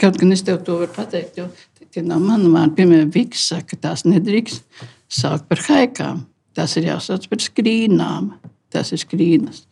Kaut 0.01 0.19
gan 0.19 0.35
es 0.35 0.43
tev 0.43 0.59
to 0.67 0.75
varu 0.81 0.91
pateikt, 0.91 1.39
jo 1.39 1.47
tie 1.95 2.03
nav 2.03 2.21
mani 2.25 2.51
vārdi. 2.51 2.75
Piemēram, 2.81 3.13
Viks 3.15 3.47
saka, 3.53 3.71
ka 3.71 3.87
tās 3.87 4.03
nedrīkst 4.05 4.83
saukt 5.21 5.47
par 5.47 5.63
haikām. 5.69 6.25
Tās 6.57 6.75
ir 6.77 6.89
jāsauc 6.91 7.29
par 7.31 7.43
skrīnām. 7.43 8.33
Tas 8.71 8.91
ir 8.91 8.99
skrīnas 8.99 9.63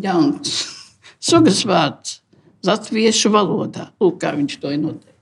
jauns 0.00 0.58
sugas 1.30 1.64
vārds 1.68 2.20
latviešu 2.64 3.32
valodā. 3.34 3.90
Lūk, 4.00 4.20
kā 4.24 4.34
viņš 4.36 4.60
to 4.62 4.72
ir 4.72 4.80
noteicis. 4.82 5.14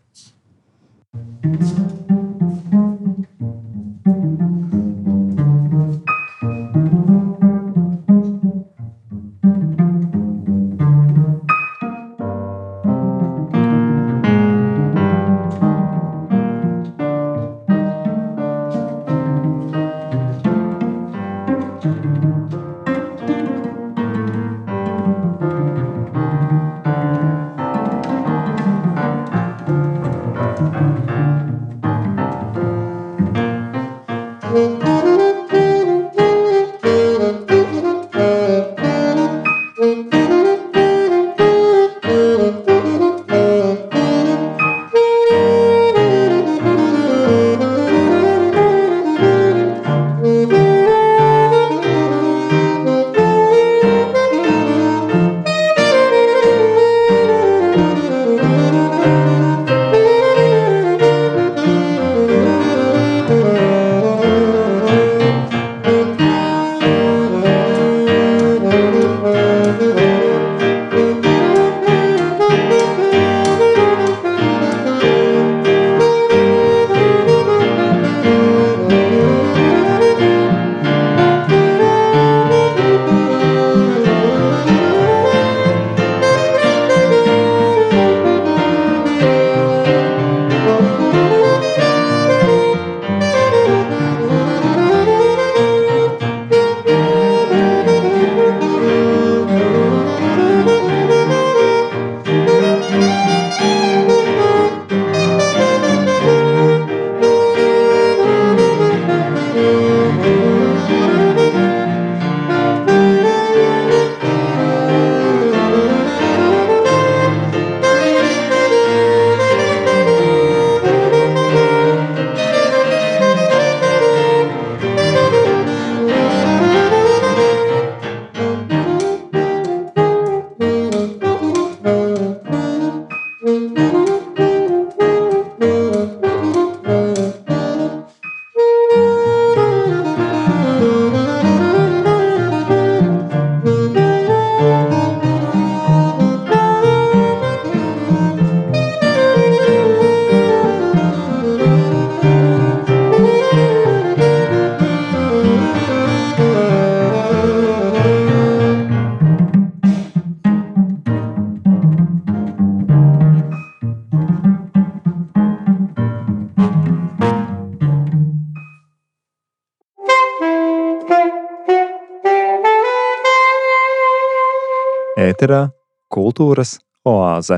Ēterā 175.42 175.74
kultūras 176.06 176.76
oāze. 177.02 177.56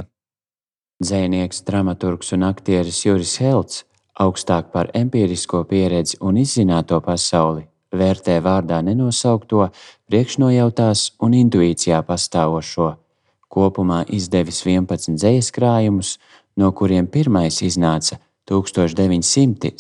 Dzēnieks, 1.05 1.59
dramaturgs 1.69 2.33
un 2.33 2.47
aktieris 2.49 3.05
Juris 3.05 3.37
Helts 3.45 3.85
augstāk 4.25 4.73
par 4.73 4.89
empirisko 4.97 5.61
pieredzi 5.69 6.17
un 6.25 6.41
izzināto 6.41 6.97
pasauli 7.05 7.69
vērtē 7.93 8.41
vārdā 8.41 8.81
nenosaukto, 8.87 9.69
priekšnojautās 10.09 11.13
un 11.21 11.37
intuīcijā 11.37 12.01
pastāvošo. 12.09 12.97
Kopumā 13.53 14.09
izdevis 14.09 14.65
11 14.65 15.21
dzīslu 15.21 15.53
krājumus, 15.59 16.17
no 16.57 16.73
kuriem 16.73 17.05
pirmais 17.05 17.61
iznāca 17.69 18.17
1977. 18.49 19.77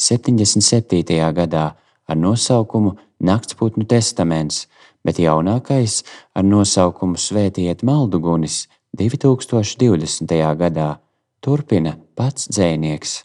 gadā 1.40 1.72
ar 2.04 2.16
nosaukumu 2.20 3.00
Naktsputnu 3.24 3.88
testaments, 3.88 4.68
bet 5.04 5.20
jaunākais 5.20 6.00
ar 6.34 6.46
nosaukumu 6.46 7.20
Svētiet 7.20 7.84
Maldugunis 7.86 8.64
2020. 8.96 10.34
gadā 10.58 10.90
turpina 11.44 11.96
pats 12.16 12.48
dzēnieks. 12.48 13.22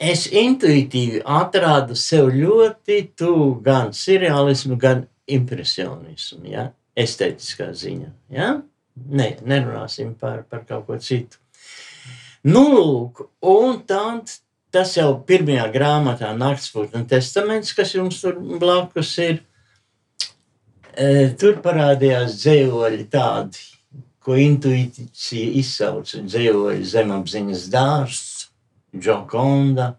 Es 0.00 0.24
intuitīvi 0.32 1.20
atradu 1.28 1.96
sev 1.98 2.30
ļoti 2.32 3.02
tuvu 3.18 3.58
gan 3.64 3.90
surrealismu, 3.92 4.78
gan 4.80 5.04
impresionismu, 5.28 6.46
ja? 6.48 6.70
estētiskā 6.96 7.70
ziņā. 7.76 8.08
Ja? 8.34 8.54
Ne, 9.10 9.28
nerunāsim 9.46 10.14
par, 10.18 10.44
par 10.48 10.64
kaut 10.68 10.86
ko 10.88 10.96
citu. 11.00 11.38
Nu, 12.48 12.64
lūk, 12.72 13.26
un 13.44 13.82
tad 13.88 14.32
tas 14.72 14.94
jau 14.96 15.12
pirmajā 15.26 15.66
grāmatā, 15.74 16.30
Naktspūtņa 16.38 17.04
testaments, 17.10 17.74
kas 17.76 17.94
jums 17.96 18.22
tur 18.22 18.38
blakus 18.40 19.12
ir, 19.20 19.42
tur 21.40 21.60
parādījās 21.64 22.38
dzējoļi 22.40 23.06
tādi, 23.12 23.64
ko 24.20 24.36
intuīcija 24.38 25.54
izsauca 25.60 26.22
dzējoļi 26.26 26.86
zemapziņas 26.92 27.66
dārsts, 27.72 28.46
Džokonda. 28.96 29.94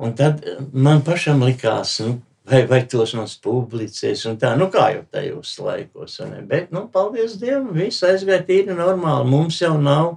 Un 0.00 0.12
tad 0.16 0.44
man 0.72 1.02
pašam 1.04 1.42
likās, 1.44 1.98
nu, 2.04 2.20
vai, 2.48 2.62
vai 2.70 2.80
tos 2.88 3.12
mums 3.18 3.34
publicēs, 3.42 4.22
un 4.30 4.38
tā, 4.40 4.54
nu, 4.58 4.70
kā 4.72 4.86
jau 4.94 5.02
tajos 5.12 5.56
laikos? 5.60 6.20
Bet, 6.48 6.70
nu, 6.74 6.86
paldies 6.92 7.36
Dievam, 7.40 7.72
viss 7.76 8.06
aizgāja 8.06 8.44
tīri 8.46 8.76
normāli, 8.78 9.28
mums 9.28 9.60
jau 9.60 9.74
nav, 9.80 10.14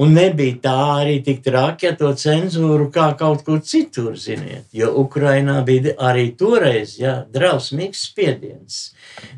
un 0.00 0.14
nebija 0.16 0.58
tā 0.64 0.76
arī 1.02 1.18
tik 1.24 1.42
traki 1.44 1.90
ar 1.90 1.96
to 2.00 2.12
cenzūru, 2.16 2.88
kā 2.94 3.10
kaut 3.18 3.44
kur 3.46 3.60
citur, 3.66 4.14
ziniet, 4.16 4.66
jo 4.72 4.92
Ukrainā 5.02 5.58
bija 5.66 5.96
arī 6.10 6.30
toreiz, 6.38 6.96
jā, 7.00 7.18
drausmīgs 7.34 8.06
spiediens. 8.08 8.82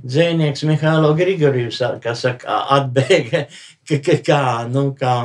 Dzēnieks 0.04 0.66
Mihālo 0.68 1.14
Grigorjus, 1.18 1.82
kā 2.04 2.14
saka, 2.18 2.62
atbēga, 2.78 3.46
ka, 3.88 4.18
kā, 4.22 4.44
nu, 4.70 4.88
kā, 4.98 5.18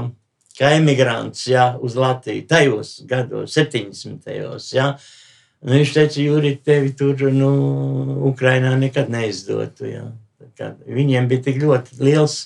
kā 0.57 0.75
emigrants, 0.79 1.45
jā, 1.51 1.71
uz 1.81 1.97
Latviju, 1.99 2.47
tajos 2.49 2.99
gados, 3.09 3.57
70. 3.57 4.29
jā, 4.73 4.93
Nu, 5.59 5.75
viņš 5.75 5.91
teica, 5.91 6.21
Jūri, 6.23 6.53
tevi 6.63 6.93
tur, 6.95 7.25
nu, 7.35 7.49
Ukrainā 8.29 8.71
nekad 8.79 9.09
neizdotu. 9.11 9.89
Jā. 9.91 10.05
Kā, 10.55 10.71
viņiem 10.87 11.27
bija 11.27 11.43
tik 11.49 11.59
ļoti 11.59 11.99
liels 11.99 12.37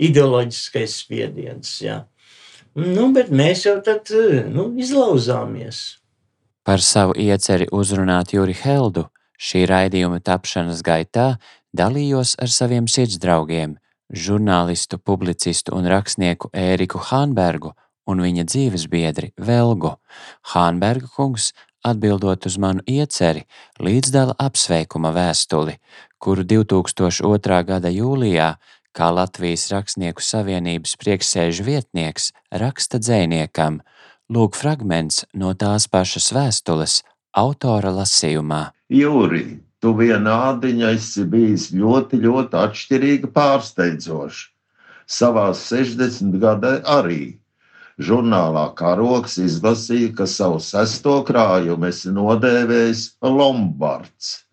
ideoloģiskais 0.00 0.96
spiediens. 1.02 1.74
Jā. 1.84 1.98
Nu, 2.74 3.10
bet 3.14 3.30
mēs 3.30 3.66
jau 3.68 3.76
tad 3.86 4.10
nu, 4.50 4.72
izlauzāmies. 4.80 6.00
Par 6.66 6.80
savu 6.82 7.14
ieceri 7.20 7.68
uzrunāt 7.70 8.32
Juri 8.34 8.54
Heldu 8.56 9.04
šī 9.38 9.66
raidījuma 9.70 10.18
tapšanas 10.24 10.80
gaitā 10.82 11.34
dalījos 11.76 12.34
ar 12.42 12.50
saviem 12.50 12.88
sirdsdraugiem, 12.90 13.76
žurnālistu, 14.10 14.98
publicistu 14.98 15.74
un 15.76 15.86
rakstnieku 15.90 16.50
Ēriku 16.50 17.02
Hānbergu 17.10 17.74
un 18.10 18.22
viņa 18.24 18.46
dzīves 18.48 18.88
biedri 18.90 19.30
Velgu. 19.38 19.94
Hānberga 20.54 21.10
kungs 21.14 21.52
atbildot 21.84 22.46
uz 22.48 22.56
manu 22.58 22.82
ieceri, 22.88 23.44
līdzdala 23.78 24.34
apsveikuma 24.40 25.12
vēstuli, 25.14 25.76
kuru 26.18 26.44
2002. 26.48 27.60
gada 27.68 27.92
jūlijā, 27.92 28.54
kā 28.94 29.10
Latvijas 29.14 29.66
Rakstnieku 29.72 30.22
savienības 30.22 30.94
prieksēžu 31.00 31.66
vietnieks, 31.66 32.30
raksta 32.62 33.00
dzēniekam, 33.02 33.80
lūk 34.30 34.56
fragments 34.56 35.24
no 35.34 35.52
tās 35.58 35.88
pašas 35.90 36.30
vēstules 36.36 37.02
autora 37.34 37.92
lasījumā. 37.98 38.64
Jūri, 38.94 39.44
tu 39.82 39.94
vienādiņa 39.98 40.94
esi 40.96 41.26
bijis 41.28 41.70
ļoti, 41.74 42.22
ļoti 42.24 42.60
atšķirīga 42.64 43.32
pārsteidzoša. 43.34 44.50
Savās 45.04 45.66
60 45.68 46.38
gadē 46.40 46.78
arī 46.88 47.34
Žurnālā 48.02 48.72
karoks 48.74 49.36
izlasīja, 49.38 50.10
ka 50.18 50.26
savu 50.26 50.58
sesto 50.58 51.20
krājumu 51.28 51.86
esi 51.86 52.10
nodēvējis 52.10 53.04
Lombards. 53.22 54.43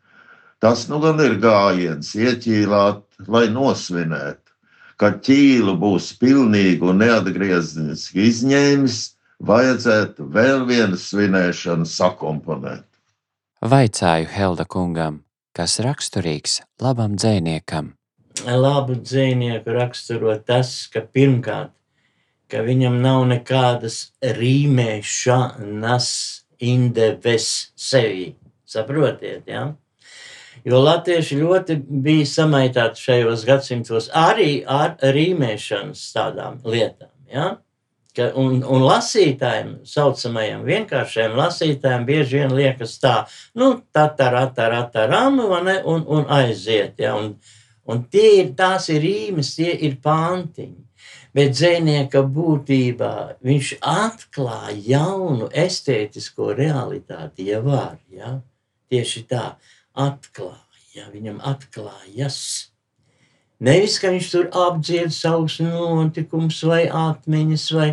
Tas 0.62 0.86
nu 0.89 1.00
gan 1.01 1.20
ir 1.24 1.39
gājiens 1.41 2.12
ieķīlāt, 2.18 3.01
lai 3.27 3.48
nosvinētu. 3.50 4.53
Kad 5.01 5.24
ķīlu 5.25 5.74
būs 5.82 6.12
pilnīgi 6.22 6.86
un 6.86 7.01
neatgriezniski 7.01 8.27
izņēmis, 8.30 9.00
vajadzētu 9.41 10.27
vēl 10.36 10.68
vienu 10.70 11.00
svinēšanu 11.01 11.89
sakomponēt. 11.89 12.86
Vaicāju 13.62 14.30
Helda 14.30 14.68
kungam, 14.70 15.24
kas 15.58 15.80
raksturīgs 15.82 16.62
labam 16.82 17.18
dzēniekam. 17.18 17.96
Labu 18.46 18.96
dzīvnieku 19.01 19.74
raksturo 19.74 20.38
tas, 20.46 20.86
ka 20.94 21.01
pirmkārt 21.01 21.74
ka 22.51 22.65
viņam 22.68 23.00
nav 23.03 23.24
nekādas 23.30 24.12
rīmēšanas 24.20 26.08
indeves 26.68 27.48
sevi. 27.80 28.34
Saprotiet, 28.68 29.48
ja? 29.48 29.70
Jo 30.68 30.82
latvieši 30.84 31.39
ļoti 31.39 31.77
bija 32.06 32.27
samaitāti 32.30 33.01
šajos 33.01 33.46
gadsimtos 33.48 34.10
arī 34.13 34.62
ar 34.68 34.98
rīmēšanas 35.01 36.04
tādām 36.13 36.60
lietām. 36.65 37.10
Ja? 37.32 37.47
Ka, 38.15 38.28
un, 38.38 38.60
un 38.67 38.84
lasītājiem, 38.84 39.71
saucamajiem 39.88 40.65
vienkāršiem 40.67 41.34
lasītājiem, 41.39 42.06
bieži 42.06 42.41
vien 42.41 42.54
liekas 42.58 42.97
tā, 43.02 43.15
nu, 43.58 43.74
tā, 43.95 44.10
tā, 44.19 44.30
tā, 44.36 44.45
tā, 44.54 44.84
tā, 44.93 45.08
rāma, 45.10 45.47
un, 45.88 46.06
un 46.06 46.30
aiziet. 46.30 47.00
Ja? 47.02 47.15
Un, 47.17 47.34
un 47.88 48.06
tie 48.12 48.41
ir, 48.43 48.54
tās 48.60 48.91
ir 48.93 49.02
rīmes, 49.06 49.56
tie 49.58 49.74
ir 49.88 49.97
pantiņi 50.04 50.91
bet 51.36 51.56
dzēnieka 51.56 52.24
būtībā 52.28 53.13
viņš 53.45 53.76
atklāja 53.88 54.78
jaunu 54.91 55.47
estētisko 55.47 56.52
realitāti, 56.58 57.47
ja 57.52 57.62
var. 57.63 57.97
Ja? 58.12 58.38
Tieši 58.91 59.24
tā, 59.30 59.45
atklāja, 59.97 61.08
viņam 61.12 61.39
atklājas. 61.43 62.39
Nevis, 63.62 63.99
ka 64.01 64.10
viņš 64.10 64.30
tur 64.34 64.47
apdzied 64.58 65.13
savus 65.13 65.60
notikumus 65.62 66.63
vai 66.65 66.88
atmiņas, 66.88 67.65
vai, 67.77 67.89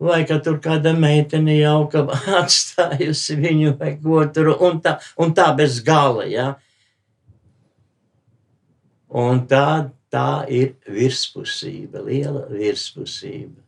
vai 0.00 0.22
ka 0.28 0.38
tur 0.44 0.60
kāda 0.64 0.94
meitene 0.96 1.58
jauka 1.58 2.06
atstājusi 2.40 3.36
viņu 3.42 3.74
vai 3.80 3.96
ko 4.00 4.24
tur, 4.32 4.54
un 4.64 4.80
tā, 4.84 4.96
un 5.20 5.34
tā 5.36 5.50
bez 5.56 5.82
gala, 5.84 6.24
ja? 6.30 6.54
Un 9.14 9.44
tā, 9.46 9.90
tā 10.10 10.46
ir 10.50 10.74
virspusība, 10.90 12.00
liela 12.02 12.48
virspusība. 12.50 13.60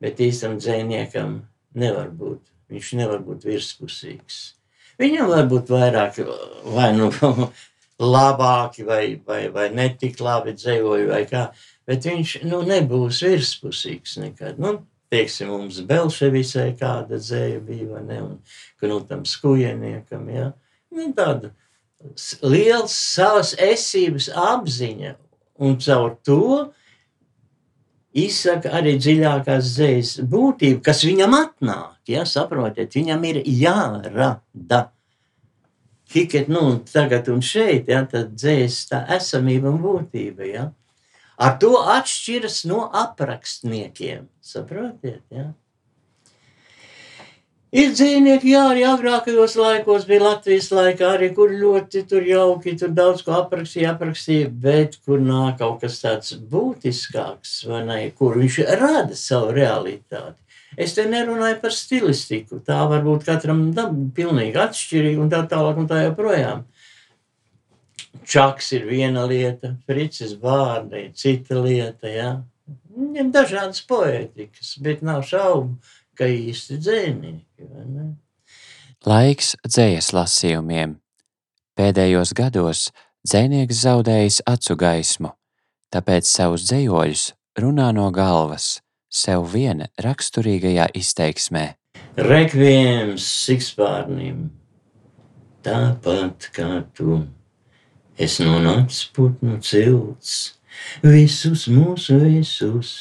Bet 0.00 0.20
īstam 0.20 0.56
dzēniekam 0.60 1.40
nevar 1.74 2.10
būt. 2.14 2.46
Viņš 2.72 2.94
nevar 3.00 3.20
būt 3.24 3.44
virspusīgs. 3.48 4.54
Viņam 5.00 5.30
var 5.32 5.46
būt 5.50 5.70
vairāk, 5.74 6.20
vai 6.74 6.90
nu 6.96 7.10
labāki, 8.14 8.86
vai, 8.86 9.04
vai, 9.26 9.46
vai 9.54 9.68
netik 9.74 10.20
labi 10.22 10.54
dzēvoji, 10.56 11.08
vai 11.10 11.22
kā. 11.30 11.48
Bet 11.88 12.06
viņš 12.08 12.36
nu, 12.48 12.62
nebūs 12.66 13.20
virspusīgs 13.26 14.16
nekad. 14.22 14.60
Nu, 14.62 14.78
teiksim, 15.12 15.50
mums 15.52 15.82
Belševisē 15.88 16.70
kāda 16.80 17.18
dzēja 17.20 17.60
bija, 17.64 17.90
vai 17.92 18.04
ne, 18.06 18.20
un 18.22 18.38
Knutam 18.80 19.26
Skujeniekam, 19.28 20.30
ja. 20.32 20.48
Nu, 20.94 21.10
tāda 21.16 21.52
liels 22.44 22.94
savas 22.94 23.54
esības 23.60 24.28
apziņa 24.30 25.14
un 25.64 25.76
caur 25.80 26.16
to 26.26 26.70
izsaka 28.14 28.72
arī 28.78 28.94
dziļākās 29.00 29.70
zējas 29.76 30.12
būtību, 30.30 30.80
kas 30.84 31.02
viņam 31.06 31.34
atnāk. 31.38 31.98
Ja, 32.10 32.24
saprotiet, 32.28 32.94
viņam 32.94 33.24
ir 33.30 33.40
jārada. 33.48 34.80
Tikai 36.14 36.44
nu, 36.52 36.78
tagad 36.86 37.28
un 37.32 37.40
šeit, 37.42 37.88
ja, 37.90 38.04
tad 38.06 38.36
dzējas 38.36 38.78
tā 38.90 39.02
esamība 39.16 39.72
un 39.72 39.80
būtība. 39.82 40.46
Ja. 40.46 40.68
Ar 41.40 41.56
to 41.58 41.72
atšķiras 41.96 42.62
no 42.70 42.84
aprakstniekiem. 42.94 44.28
Saprotiet? 44.44 45.24
Ja? 45.34 45.50
Ir 47.74 47.90
dzīvnieki, 47.90 48.52
jā, 48.52 48.60
arī 48.70 48.84
agrākajos 48.86 49.56
laikos 49.58 50.04
bija 50.06 50.22
Latvijas 50.22 50.68
laikā, 50.70 51.08
arī 51.16 51.32
kur 51.34 51.50
ļoti 51.50 52.04
tur 52.06 52.22
jauki, 52.22 52.76
tur 52.78 52.92
daudz 52.94 53.24
ko 53.26 53.32
aprakstīja, 53.34 53.96
aprakstīja, 53.96 54.52
bet 54.62 54.94
kur 55.02 55.18
nāk 55.18 55.56
kaut 55.58 55.80
kas 55.82 55.96
tāds 56.04 56.36
būtiskāks, 56.52 57.56
vai 57.66 57.80
ne, 57.88 57.96
kur 58.14 58.38
viņš 58.38 58.60
rada 58.78 59.18
savu 59.18 59.50
realitāti. 59.56 60.38
Es 60.78 60.94
te 60.94 61.08
nerunāju 61.10 61.58
par 61.64 61.74
stilistiku, 61.74 62.60
tā 62.62 62.78
var 62.90 63.02
būt 63.02 63.26
katram 63.26 63.66
dab, 63.74 63.98
pilnīgi 64.14 64.62
atšķirīga 64.68 65.24
un 65.26 65.34
tā 65.34 65.42
tālāk 65.50 65.82
un 65.82 65.90
tā 65.90 66.04
joprojām. 66.04 66.62
Čaks 68.22 68.70
ir 68.78 68.86
viena 68.86 69.26
lieta, 69.26 69.72
Fricis 69.90 70.38
vārdi 70.38 71.08
ir 71.08 71.10
cita 71.18 71.58
lieta, 71.58 72.06
jā. 72.06 72.30
Viņam 72.94 73.34
dažādas 73.34 73.82
poētikas, 73.90 74.76
bet 74.78 75.02
nav 75.02 75.26
šaubu, 75.26 75.74
ka 76.18 76.28
īsti 76.30 76.78
dzēnieki. 76.80 77.68
Laiks 79.04 79.54
dzējas 79.66 80.12
lasījumiem. 80.16 80.96
Pēdējos 81.76 82.32
gados 82.38 82.86
dzēnieks 83.26 83.82
zaudējis 83.84 84.40
acu 84.48 84.76
gaismu, 84.80 85.30
tāpēc 85.92 86.28
savus 86.30 86.64
dzējoļus 86.70 87.24
runā 87.60 87.90
no 87.96 88.10
galvas, 88.14 88.78
sev 89.10 89.48
viena 89.52 89.90
raksturīgajā 90.00 90.88
izteiksmē. 90.96 91.64
Rekviems 92.16 93.26
sikspārnim, 93.44 94.50
tāpat 95.66 96.48
kā 96.54 96.84
tu, 96.96 97.24
es 98.16 98.38
nonācu 98.40 99.10
putnu 99.16 99.58
cilts, 99.60 100.54
visus 101.02 101.66
mūsu 101.68 102.20
visus, 102.22 102.92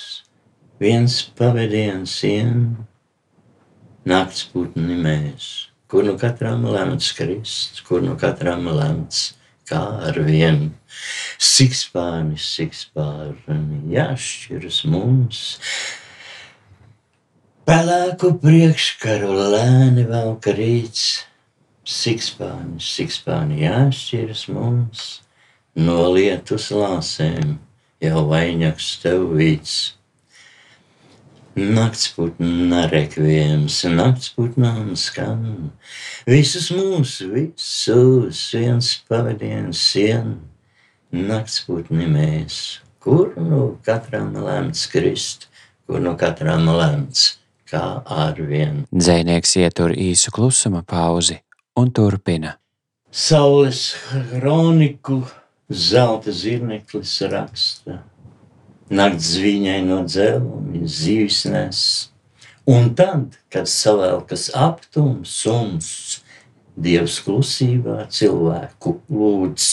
viens 0.81 1.21
pavadiens 1.37 2.17
sienu 2.19 2.89
nakts 4.09 4.47
putni 4.51 4.97
mēs, 4.99 5.49
kur 5.87 6.05
nu 6.07 6.17
katram 6.19 6.65
lemts 6.67 7.11
krist, 7.15 7.83
kur 7.87 8.03
nu 8.03 8.17
katram 8.19 8.67
lemts 8.67 9.33
kā 9.69 9.81
ar 10.09 10.19
vienu. 10.25 10.71
Sikspārnis, 11.41 12.45
sikspārni, 12.57 13.83
jāšķiras 13.93 14.83
mums. 14.91 15.43
Pelēku 17.63 18.33
priekškaru 18.43 19.31
lēni 19.53 20.03
velk 20.09 20.49
rīts, 20.57 21.23
sikspāni, 21.87 22.81
sikspāni 22.83 23.63
jāšķiras 23.63 24.47
mums, 24.51 25.05
no 25.79 26.09
lietus 26.11 26.69
lāsēm 26.75 27.57
jau 28.03 28.25
vainags 28.27 28.97
tev 29.03 29.29
vīts. 29.37 29.93
Naktsputna 31.53 32.87
rekvijams, 32.89 33.83
naktsputnām 33.93 34.95
skan, 34.97 35.43
visus 36.25 36.71
mūsu, 36.73 37.27
visus 37.29 38.39
viens 38.57 38.87
pavadiens 39.05 39.77
sien, 39.91 40.39
naktsputni 41.13 42.07
mēs, 42.09 42.79
kur 42.97 43.35
nu 43.37 43.75
katram 43.85 44.31
lemts 44.33 44.87
krist, 44.89 45.45
kur 45.85 46.01
nu 46.01 46.15
katram 46.17 46.65
lemts 46.73 47.35
kā 47.69 48.01
ar 48.01 48.41
vienu. 48.41 48.87
Dzēnieks 48.89 49.53
ietur 49.61 49.93
īsu 49.93 50.33
klusuma 50.33 50.81
pauzi 50.81 51.37
un 51.77 51.93
turpina. 51.93 52.55
Saules 53.13 53.91
kroniku 54.09 55.21
zelta 55.69 56.33
zirneklis 56.33 57.13
raksta 57.29 57.99
nakts 58.93 59.35
viņai 59.41 59.79
no 59.87 60.01
dzelzceļa, 60.07 60.87
zīves 60.97 61.43
nes. 61.51 61.79
Un 62.69 62.93
tad, 62.95 63.39
kad 63.51 63.67
savēlkas 63.67 64.49
aptums, 64.55 65.33
suns, 65.43 65.89
Dievs 66.73 67.19
klusībā 67.21 68.07
cilvēku 68.09 68.95
lūdz. 69.13 69.67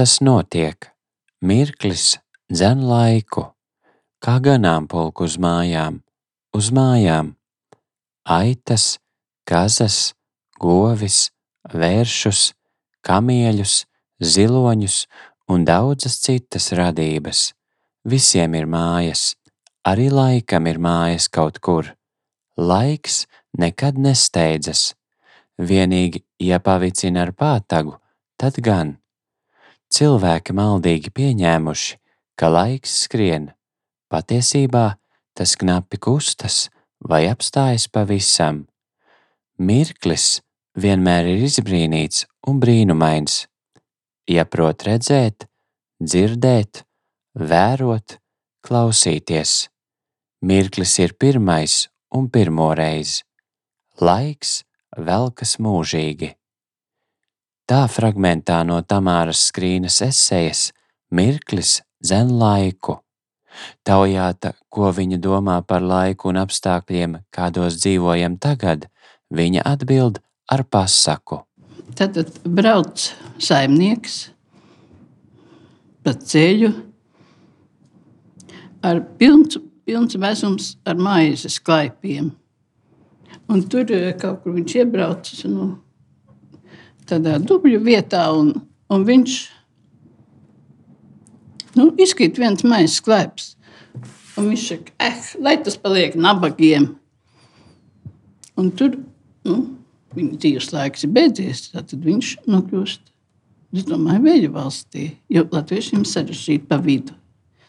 Tas 0.00 0.20
notiek. 0.20 0.86
Mirklis 1.44 2.14
dzen 2.48 2.86
laiku, 2.88 3.42
kā 4.24 4.38
ganāmpulku 4.40 5.26
uz 5.28 5.34
mājām, 5.36 5.98
uz 6.56 6.70
mājām. 6.72 7.34
Aitas, 8.24 8.84
kazas, 9.44 10.14
govis, 10.56 11.18
vēršus, 11.68 12.40
kamieļus, 13.04 13.74
ziloņus 14.24 14.96
un 15.52 15.66
daudzas 15.68 16.16
citas 16.24 16.70
radības. 16.80 17.42
Visiem 18.08 18.56
ir 18.56 18.70
mājas, 18.72 19.34
arī 19.84 20.08
laikam 20.08 20.70
ir 20.72 20.80
mājas 20.80 21.28
kaut 21.28 21.60
kur. 21.60 21.92
Laiks 22.56 23.26
nekad 23.52 24.00
nesteidzas. 24.00 24.94
Vienīgi, 25.60 26.24
ja 26.40 26.56
pavicina 26.64 27.26
ar 27.28 27.36
pātagu, 27.36 27.98
tad 28.40 28.64
gan. 28.64 28.99
Cilvēki 29.90 30.54
maldīgi 30.54 31.10
pieņēmuši, 31.10 31.96
ka 32.38 32.48
laiks 32.48 32.92
skrien. 33.04 33.50
Patiesībā 34.10 34.84
tas 35.34 35.56
knapi 35.58 35.98
kustas 35.98 36.68
vai 37.02 37.24
apstājas 37.30 37.88
pavisam. 37.90 38.64
Mirklis 39.58 40.40
vienmēr 40.78 41.32
ir 41.34 41.44
izbrīnīts 41.48 42.24
un 42.46 42.62
brīnumains. 42.62 43.44
Ja 44.30 44.46
prot 44.46 44.86
redzēt, 44.86 45.48
dzirdēt, 45.98 46.84
vērot, 47.34 48.18
klausīties, 48.62 49.68
mirklis 50.46 50.98
ir 51.02 51.16
pirmais 51.18 51.88
un 52.14 52.30
pirmoreiz. 52.30 53.20
Laiks 54.00 54.60
velkas 54.96 55.58
mūžīgi. 55.60 56.36
Tā 57.70 57.84
fragmentā 57.86 58.56
no 58.66 58.80
Tamāras 58.82 59.44
skrīnas 59.46 60.00
esejas 60.02 60.72
mirklis 61.14 61.76
dzen 62.02 62.32
laiku. 62.34 62.96
Taujāta, 63.86 64.56
ko 64.74 64.88
viņa 64.96 65.20
domā 65.22 65.60
par 65.62 65.84
laiku 65.86 66.32
un 66.32 66.40
apstākļiem, 66.40 67.12
kādos 67.30 67.76
dzīvojam 67.78 68.40
tagad, 68.42 68.88
viņa 69.30 69.62
atbild 69.70 70.18
ar 70.50 70.64
pasaku. 70.66 71.44
Tad 71.94 72.18
brauc 72.42 73.04
saimnieks 73.38 74.16
pa 76.02 76.16
ceļu 76.32 76.72
ar 78.82 78.98
pilns, 79.20 79.60
pilns 79.86 80.18
vezums 80.18 80.72
ar 80.82 80.98
maizes 80.98 81.60
klaipiem. 81.62 82.32
Un 83.46 83.62
tur 83.70 83.86
eh, 83.94 84.10
kaut 84.18 84.42
kur 84.42 84.58
viņš 84.58 84.76
iebraucis 84.82 85.46
nu, 85.46 85.68
tādā 87.10 87.38
dubļu 87.42 87.80
vietā, 87.84 88.24
un, 88.36 88.54
un 88.90 89.06
viņš 89.08 89.38
nu, 91.78 91.90
izkrīt 92.00 92.40
viens 92.40 92.64
maizes 92.66 93.02
klaips. 93.04 93.54
Un 94.38 94.48
viņš 94.52 94.64
saka, 94.70 94.94
eh, 95.02 95.20
lai 95.42 95.56
tas 95.62 95.76
paliek 95.76 96.16
nabagiem. 96.16 96.94
Un 98.60 98.70
tur 98.76 98.96
nu, 99.44 99.56
viņa 100.16 100.38
dzīves 100.42 100.72
laiks 100.74 101.06
ir 101.06 101.14
beidzies, 101.14 101.68
tad 101.74 101.92
viņš 101.92 102.34
nokļūst. 102.50 103.06
Es 103.76 103.86
domāju, 103.86 104.24
vēļu 104.24 104.50
valstī, 104.54 105.04
jo 105.30 105.44
latviešiem 105.46 106.02
sarežģīti 106.08 106.66
pa 106.70 106.80
vidu. 106.82 107.14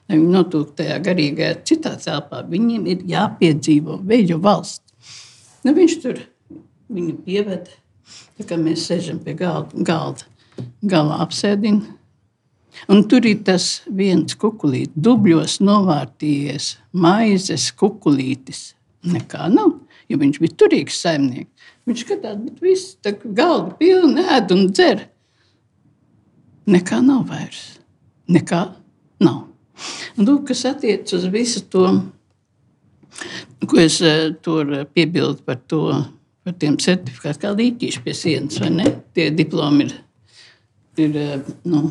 Lai 0.09 0.17
viņi 0.17 0.33
notūk 0.33 0.73
tajā 0.79 0.97
garīgajā 1.05 1.59
citā 1.67 1.93
telpā, 2.01 2.41
viņiem 2.49 2.87
ir 2.89 3.03
jāpiedzīvo 3.11 3.99
vēļu 4.09 4.39
valsts. 4.41 5.13
Nu, 5.61 5.75
viņš 5.77 5.97
tur 6.01 6.23
viņu 6.91 7.19
pieveda, 7.25 7.69
tā 8.39 8.47
kā 8.49 8.57
mēs 8.59 8.87
sēžam 8.89 9.19
pie 9.23 9.35
galda, 9.39 9.85
galda 9.87 10.27
galā 10.81 11.21
apsēdina. 11.25 11.97
Un 12.91 13.03
tur 13.11 13.25
ir 13.27 13.41
tas 13.45 13.81
viens 13.91 14.35
kukurūzs, 14.39 14.93
dubļos 14.95 15.59
novārtījies, 15.63 16.75
maizes 16.95 17.67
kukurūzs. 17.77 18.71
Nekā 19.11 19.47
nav, 19.49 19.73
jo 20.09 20.19
viņš 20.21 20.37
bija 20.43 20.57
turīgs 20.61 20.99
saimnieks. 21.01 21.69
Viņš 21.89 22.03
skatās, 22.05 22.37
bet 22.37 22.61
viss 22.61 22.95
tā 23.01 23.15
galda 23.17 23.73
pilna 23.79 24.27
ēd 24.37 24.53
un 24.53 24.67
dzer. 24.69 25.07
Nekā 26.69 27.01
nav 27.03 27.25
vairs. 27.31 27.63
Nekā 28.29 28.61
nav. 29.25 29.39
Un, 30.15 30.27
lūk, 30.27 30.51
kas 30.51 30.61
attiecas 30.69 31.17
uz 31.17 31.25
visu 31.33 31.63
to, 31.73 31.87
ko 33.65 33.81
es 33.81 33.97
uh, 34.05 34.29
tur 34.45 34.83
piebildu 34.93 35.41
par 35.47 35.57
to, 35.65 35.81
par 36.51 36.59
tiem 36.61 36.77
certifikātiem, 36.81 37.41
kā 37.41 37.55
līķīši 37.57 38.05
pie 38.05 38.15
sienas, 38.17 38.59
vai 38.61 38.71
ne? 38.75 38.87
Tie 39.15 39.29
diplomi 39.35 39.87
ir, 39.87 39.93
ir 40.99 41.19
uh, 41.21 41.51
nu, 41.71 41.81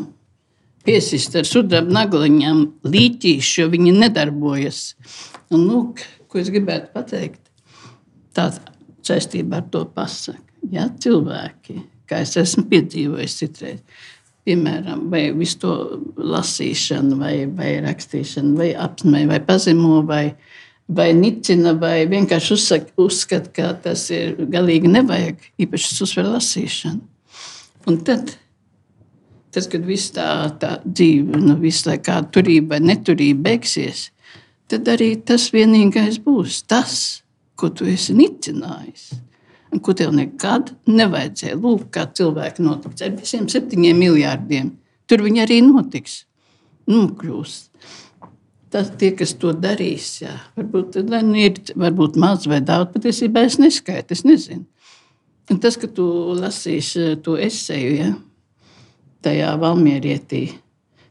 piesisti 0.87 1.41
ar 1.41 1.49
sudraba 1.49 1.93
nagliņām 2.01 2.63
līķīši, 2.85 3.55
jo 3.63 3.71
viņi 3.73 3.97
nedarbojas. 3.97 4.83
Un, 5.51 5.65
lūk, 5.67 6.05
ko 6.31 6.41
es 6.41 6.53
gribētu 6.53 6.93
pateikt, 6.95 7.43
tā 8.37 8.51
saistībā 9.07 9.63
ar 9.63 9.69
to 9.73 9.85
pasaku. 9.95 10.45
Ja, 10.71 10.91
cilvēki, 11.01 11.81
kā 12.11 12.21
es 12.25 12.37
esmu 12.37 12.67
piedzīvojis 12.69 13.39
citreiz, 13.41 13.81
piemēram, 14.45 15.07
vai 15.13 15.31
visu 15.37 15.61
to 15.63 15.75
lasīšanu, 16.17 17.17
vai, 17.21 17.35
vai 17.57 17.75
rakstīšanu, 17.85 18.57
vai 18.61 18.71
apsmēju, 18.77 19.31
vai 19.33 19.41
pazemo, 19.47 20.01
vai, 20.07 20.25
vai 20.91 21.11
nicina, 21.15 21.73
vai 21.79 22.05
vienkārši 22.11 22.55
uzsaka, 22.57 22.93
uzskata, 23.01 23.53
ka 23.55 23.71
tas 23.85 24.09
ir 24.15 24.37
galīgi 24.51 24.91
nevajag, 24.91 25.41
īpaši 25.63 25.97
uzsver 26.05 26.29
lasīšanu. 26.33 27.01
Un 27.91 27.99
tad, 28.07 28.35
tad 29.55 29.71
kad 29.73 29.87
viss 29.87 30.13
tā, 30.17 30.27
tā 30.61 30.77
dzīve, 30.85 31.41
nu, 31.41 31.57
viss 31.63 31.87
lai 31.89 31.99
kā 32.03 32.21
turība 32.35 32.77
vai 32.77 32.83
neturība 32.91 33.49
beigsies, 33.51 34.09
tad 34.71 34.91
arī 34.91 35.15
tas 35.27 35.49
vienīgais 35.55 36.21
būs 36.25 36.63
tas, 36.71 37.23
ko 37.61 37.71
tu 37.75 37.89
esi 37.89 38.17
nicinājis 38.17 39.11
un 39.71 39.83
ko 39.85 39.95
tev 39.95 40.13
nekad 40.17 40.73
nevajadzēja. 40.91 41.59
Lūk, 41.61 41.91
kā 41.95 42.07
cilvēki 42.19 42.65
notiks 42.67 43.05
ar 43.07 43.15
visiem 43.15 43.47
septiņiem 43.51 44.01
miljardiem. 44.03 44.73
Tur 45.07 45.23
viņi 45.27 45.45
arī 45.45 45.61
notiks. 45.67 46.25
Nokļūs. 46.91 47.57
Tas 48.71 48.93
tie, 49.01 49.11
kas 49.19 49.33
to 49.35 49.51
darīs, 49.51 50.21
jā, 50.23 50.37
varbūt, 50.55 51.01
nu 51.03 51.39
ir 51.43 51.57
varbūt 51.75 52.15
maz 52.23 52.47
vai 52.47 52.61
daudz, 52.63 52.93
patiesībā 52.95 53.43
es 53.49 53.59
neskaitu, 53.59 54.15
es 54.15 54.23
nezinu. 54.23 54.63
Un 55.51 55.59
tas, 55.59 55.75
ka 55.75 55.89
tu 55.91 56.07
lasīsi 56.39 57.17
to 57.25 57.35
eseju, 57.35 57.95
ja, 57.99 58.13
tajā 59.27 59.51
valmierietī, 59.59 60.45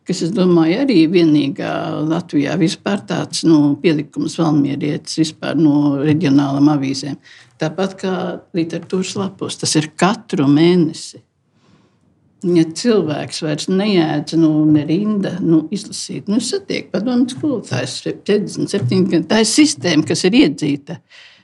kas, 0.08 0.24
es 0.24 0.32
domāju, 0.34 0.80
arī 0.86 1.02
vienīgā 1.12 1.74
Latvijā 2.08 2.56
vispār 2.62 3.04
tāds 3.10 3.44
nu, 3.44 3.76
pielikums 3.84 4.40
valmierietis 4.40 5.20
vispār 5.20 5.60
no 5.60 6.00
reģionālām 6.00 6.72
avīzēm. 6.78 7.20
Tāpat 7.60 7.98
kā 8.00 8.14
literatūras 8.56 9.18
lapos, 9.20 9.60
tas 9.60 9.76
ir 9.76 9.92
katru 10.00 10.48
mēnesi. 10.48 11.20
Ja 12.40 12.64
cilvēks 12.64 13.42
vairs 13.44 13.66
neēdz, 13.68 14.38
nu, 14.40 14.50
ne 14.72 14.86
rinda, 14.88 15.34
nu, 15.44 15.66
izlasīt, 15.76 16.30
nu, 16.32 16.38
satiek 16.40 16.88
padomu 16.94 17.28
skolotājs 17.28 17.98
47 18.06 19.10
gadu. 19.12 19.26
Tā 19.28 19.42
ir 19.44 19.50
sistēma, 19.50 20.06
kas 20.08 20.24
ir 20.24 20.38
iedzīta. 20.40 21.02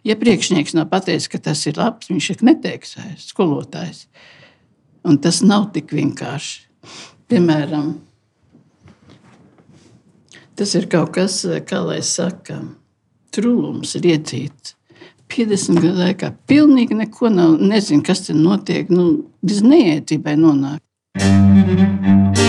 Ja 0.08 0.16
priekšnieks 0.16 0.76
nav 0.78 0.88
pateicis, 0.94 1.28
ka 1.34 1.42
tas 1.50 1.66
ir 1.68 1.76
labs, 1.82 2.08
viņš 2.08 2.30
ir 2.32 2.46
neteiks 2.48 2.96
skolotājs. 3.26 4.06
Un 5.04 5.20
tas 5.20 5.42
nav 5.44 5.68
tik 5.76 5.92
vienkārši. 5.98 6.64
Piemēram, 7.28 7.92
tas 10.56 10.78
ir 10.80 10.88
kaut 10.88 11.12
kas, 11.18 11.42
kā 11.68 11.84
lai 11.84 12.00
saka, 12.06 12.62
trūlums 13.36 13.98
ir 14.00 14.12
iedzīts. 14.14 14.78
50 15.36 15.82
gadu 15.82 16.00
laikā 16.00 16.32
pilnīgi 16.48 16.96
neko 16.96 17.34
nav. 17.34 17.60
Nezinu, 17.60 18.06
kas 18.06 18.28
tur 18.28 18.38
notiek. 18.40 18.88
Nu, 18.94 19.26
Līdz 19.46 19.62
neiecībai 19.66 20.38
nonāk. 20.40 20.85
Müzik 21.16 22.45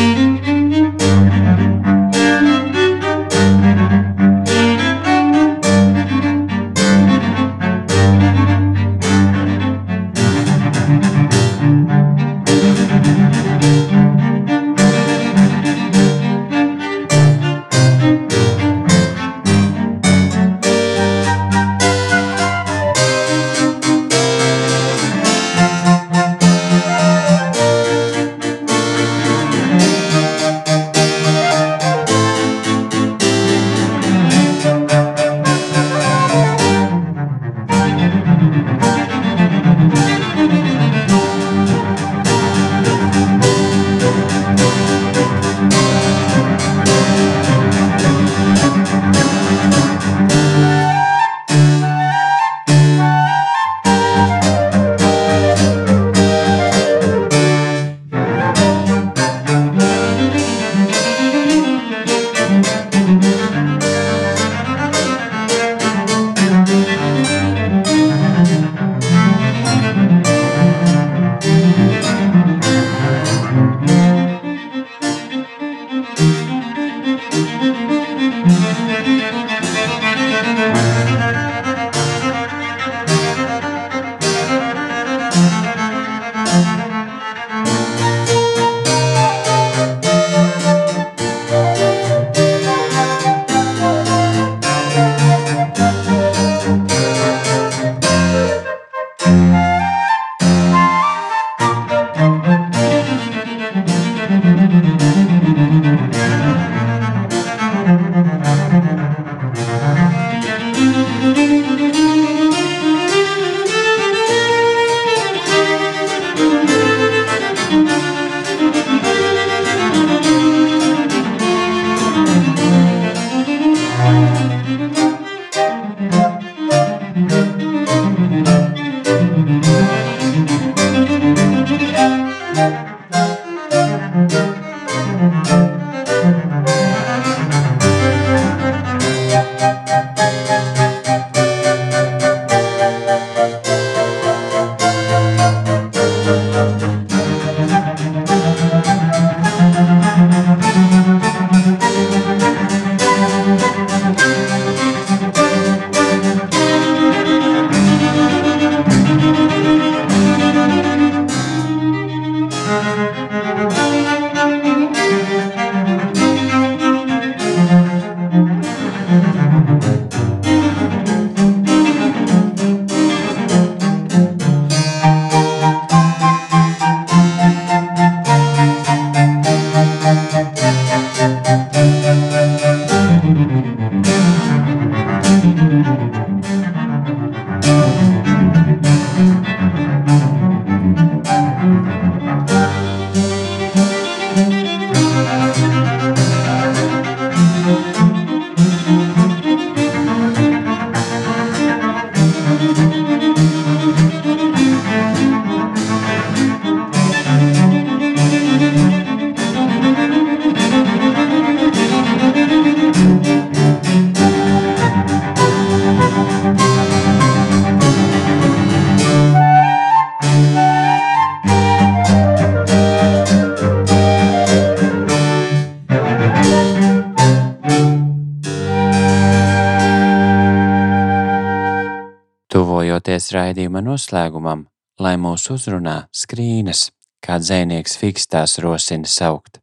Tuvojoties 233.16 233.32
raidījuma 233.32 233.80
noslēgumam, 233.80 234.66
lai 235.00 235.14
mūs 235.16 235.46
uzrunā 235.48 236.10
skrīnes, 236.12 236.90
kā 237.24 237.38
dzēnieks 237.40 237.96
Fiks 237.96 238.28
tās 238.28 238.58
rosina 238.60 239.08
saukt. 239.08 239.62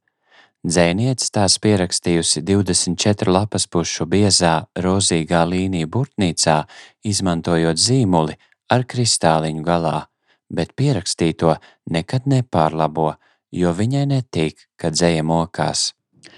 Dzēniece 0.65 1.27
tās 1.29 1.59
pierakstījusi 1.61 2.41
24 2.41 3.29
lapas 3.29 3.67
pušu 3.69 4.07
biezā 4.09 4.55
rozīgā 4.73 5.43
līnija 5.45 5.85
burtnīcā, 5.85 6.57
izmantojot 7.05 7.77
zīmuli 7.77 8.39
ar 8.73 8.87
kristāliņu 8.89 9.61
galā, 9.61 10.07
bet 10.49 10.73
pierakstīto 10.73 11.53
nekad 11.93 12.25
nepārlabo, 12.25 13.11
jo 13.53 13.69
viņai 13.69 14.05
netīk, 14.15 14.65
ka 14.81 14.89
dzēja 14.89 15.21
mokās. 15.21 15.91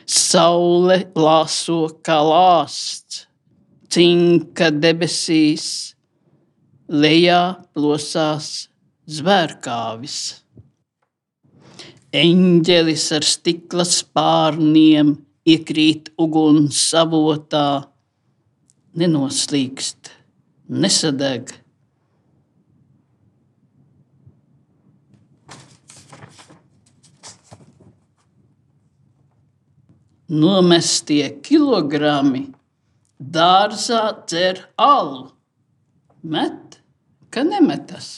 Saule 0.04 1.06
lāso 1.16 1.86
kā 2.04 2.20
lāsts, 2.20 3.24
cinka 3.88 4.74
debesīs, 4.76 5.95
lejā 6.90 7.42
plosās 7.74 8.70
zvērkāvis. 9.10 10.20
Eņģelis 12.16 13.06
ar 13.18 13.26
stikla 13.28 13.84
spārniem 13.88 15.16
iekrīt 15.46 16.14
uguns 16.22 16.80
savotā, 16.90 17.92
nenoslīkst, 18.96 20.12
nesadeg. 20.72 21.52
Nomestie 30.26 31.28
kilogrami 31.46 32.48
dārzā 33.20 34.08
dzer 34.26 34.64
alu. 34.82 35.28
Met, 36.26 36.75
ka 37.36 37.44
nemetas. 37.44 38.14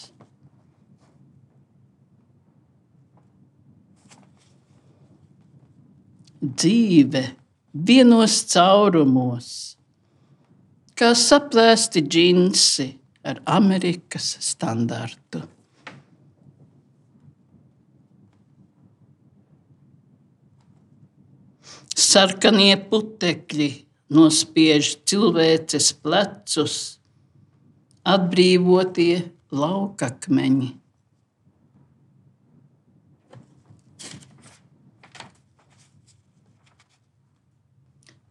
dzīve 6.41 7.23
vienos 7.73 8.39
caurumos, 8.51 9.49
kā 10.97 11.11
saplēsti 11.17 12.03
džinsi 12.05 12.87
ar 13.27 13.41
Amerikas 13.57 14.35
standartu. 14.45 15.43
Sarkanie 21.97 22.77
putekļi 22.89 23.69
nospiež 24.13 24.93
cilvēces 25.09 25.89
plecus, 26.01 26.77
atbrīvotie 28.07 29.17
laukakmeņi. 29.51 30.69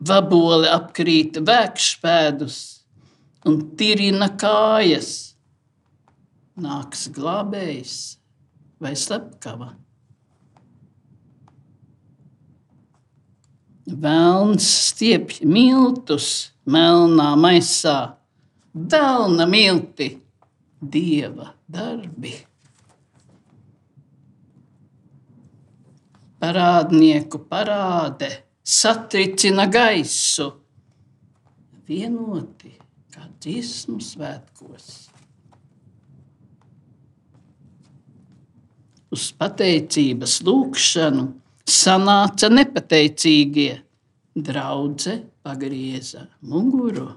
Vabole 0.06 0.68
apkrīt 0.70 1.40
vēkšpēdus 1.42 2.58
un 3.48 3.58
tirina 3.78 4.28
kājas. 4.38 5.10
Nāks 6.56 7.08
glābējs 7.12 7.96
vai 8.80 8.94
slepkava. 8.96 9.74
Velns 13.86 14.66
stiepj 14.88 15.44
miltus 15.46 16.50
melnā 16.66 17.32
maisā, 17.38 18.15
velna 18.76 19.46
milti, 19.46 20.10
dieva 20.80 21.48
darbi. 21.66 22.34
Parādnieku 26.36 27.40
parāde 27.48 28.28
satricina 28.60 29.64
gaisu, 29.72 30.50
vienoti 31.88 32.74
kā 33.14 33.24
dziesmu 33.40 33.96
svētkos. 34.04 34.88
Uz 39.16 39.30
pateicības 39.40 40.42
lūgšanu 40.44 41.30
sanāca 41.64 42.50
nepateicīgie, 42.52 43.70
draudze 44.36 45.22
pagrieza 45.46 46.26
muguru. 46.44 47.14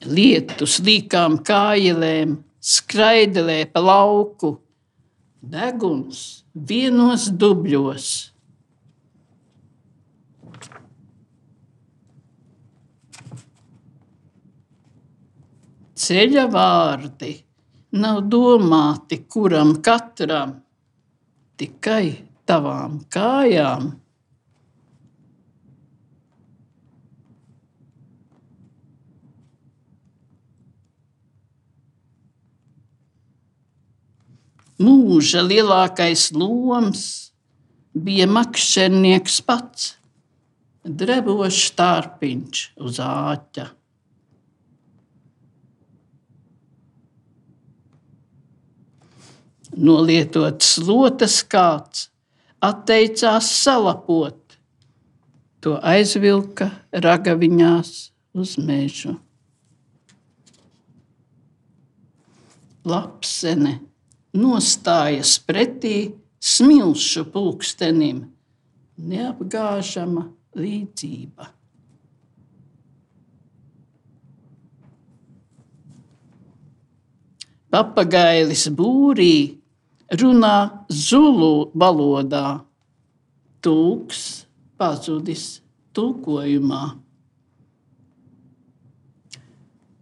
Lietus 0.00 0.78
līkām 0.80 1.42
kājelēm, 1.44 2.38
skraidelē 2.60 3.66
pa 3.68 3.82
lauku, 3.84 4.54
deguns 5.40 6.44
vienos 6.54 7.28
dubļos. 7.36 8.08
Ceļa 16.00 16.46
vārdi 16.48 17.34
nav 18.00 18.22
domāti 18.32 19.20
kuram 19.28 19.76
katram, 19.84 20.56
tikai 21.60 22.04
tavām 22.48 23.02
kājām. 23.12 23.90
Mūža 34.80 35.42
lielākais 35.44 36.30
loms 36.32 37.02
bija 37.92 38.26
makšķernieks 38.30 39.40
pats, 39.44 39.94
drevošs 40.84 41.74
tārpiņš 41.76 42.62
uz 42.88 43.00
āķa. 43.04 43.66
Nolietots 49.80 50.74
slotas 50.80 51.40
kāds 51.46 52.08
atteicās 52.64 53.48
salapot, 53.60 54.38
to 55.62 55.76
aizvilka 55.86 56.72
ragaviņās 56.90 57.92
uz 58.40 58.56
mežu. 58.58 59.14
Lapsene 62.88 63.76
nostājas 64.36 65.38
pretī 65.42 66.12
smilšu 66.40 67.26
pulkstenim, 67.32 68.24
neapgāžama 68.96 70.28
līdzība. 70.56 71.50
Papagailis 77.70 78.66
būrī 78.74 79.34
runā 80.18 80.56
zulu 80.90 81.70
valodā, 81.78 82.64
tulks 83.62 84.46
pazudis 84.80 85.60
tulkojumā. 85.94 86.82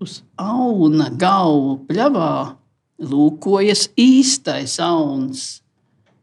Uz 0.01 0.23
auna 0.39 1.11
galvu 1.11 1.75
pļavā 1.91 2.58
lūkojas 2.99 3.89
īstais 3.99 4.79
auns, 4.83 5.63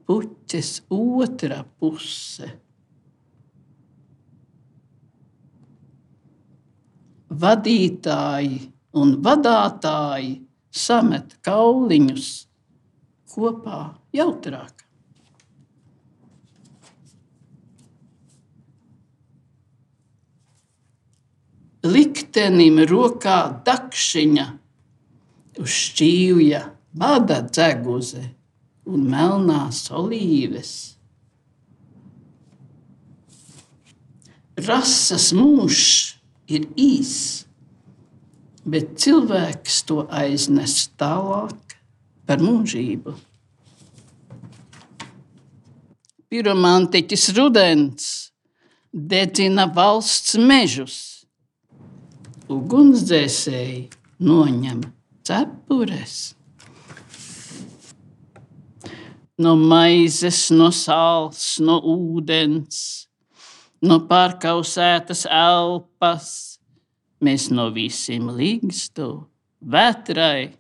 puķes 0.06 0.72
otra 0.92 1.64
puse. 1.80 2.52
Vadītāji 7.36 8.60
un 8.96 9.16
vadītāji 9.24 10.34
samet 10.72 11.38
kauliņus 11.44 12.30
kopā 13.34 13.80
jautrāk. 14.16 14.84
Liktenim 21.86 22.80
rokā 22.90 23.40
dakšiņa 23.66 24.46
uz 25.62 25.72
šķīvja 25.72 26.62
bada 26.96 27.42
dzeguze 27.48 28.24
un 28.86 29.08
melnās 29.12 29.86
olīves. 29.94 30.74
Rases 34.56 35.32
mūžs 35.36 35.88
ir 36.48 36.68
īss, 36.80 37.44
bet 38.64 38.96
cilvēks 39.04 39.82
to 39.90 40.06
aiznes 40.08 40.86
tālāk 41.00 41.76
par 42.26 42.40
mūžību. 42.44 43.16
Piromantiķis 46.32 47.28
Rudens 47.38 48.08
dedzina 48.96 49.68
valsts 49.76 50.38
mežus, 50.40 50.98
ugunsdzēsēji 52.52 53.82
noņem 54.26 54.82
cepures. 55.26 56.36
No 59.38 59.56
maizes, 59.60 60.48
no 60.56 60.70
sāls, 60.72 61.58
no 61.60 61.82
ūdens, 61.92 62.78
no 63.84 64.00
pārkausētas 64.08 65.26
elpas, 65.28 66.30
mēs 67.20 67.50
no 67.52 67.68
visiem 67.76 68.30
līgstu 68.32 69.10
vētrai. 69.60 70.54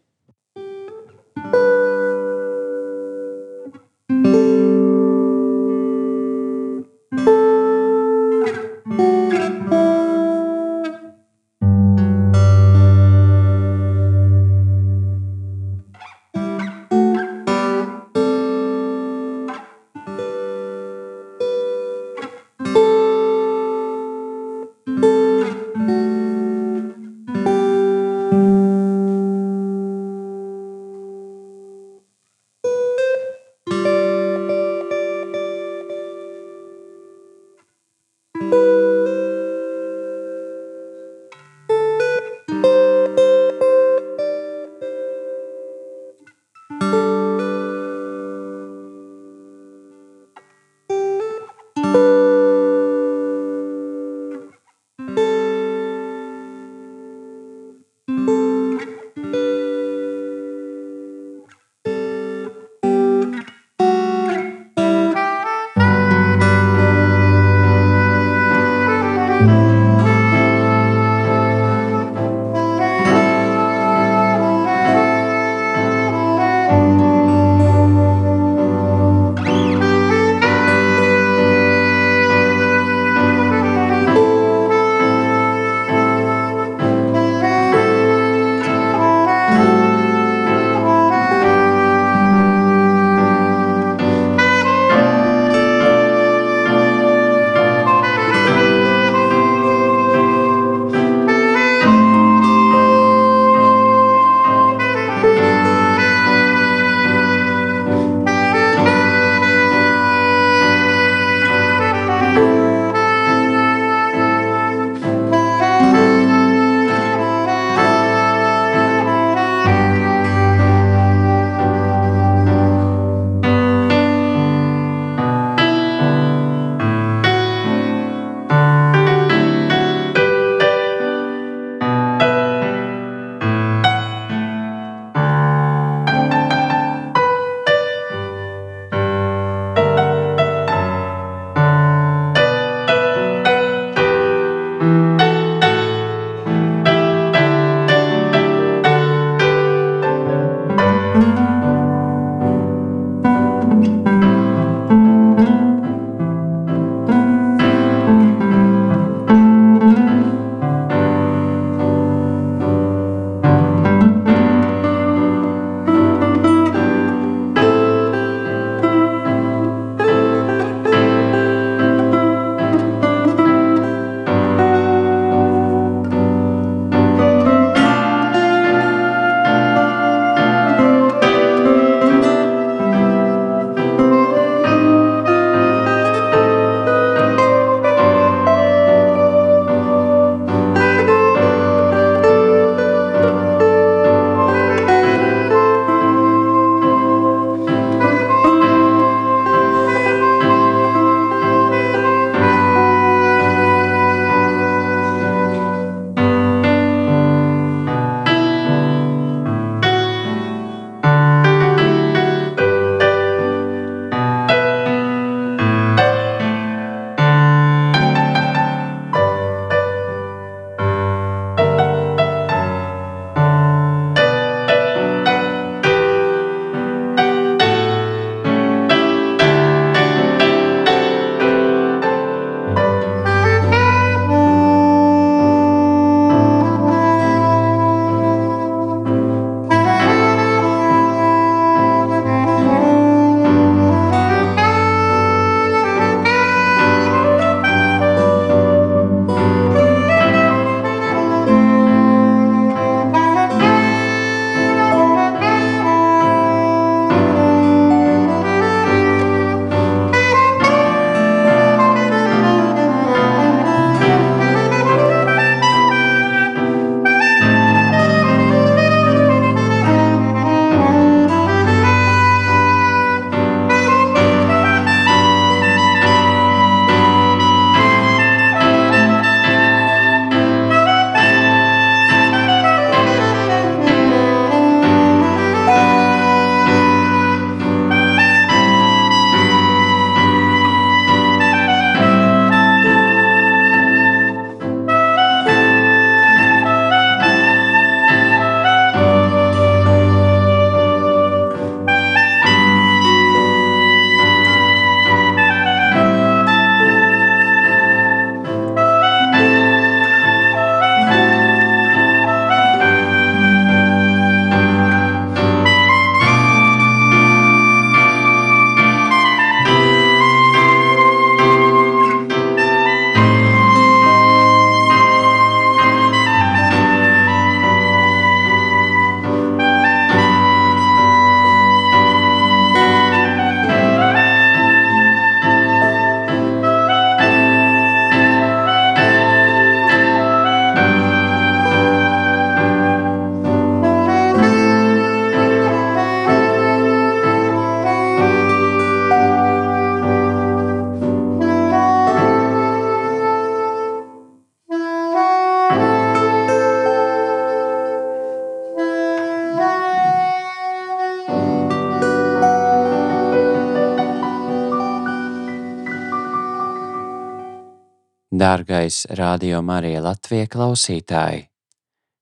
Dārgais 368.56 369.01
Radio 369.20 369.58
Marija 369.66 369.99
Latvija 369.99 370.47
klausītāji! 370.47 371.41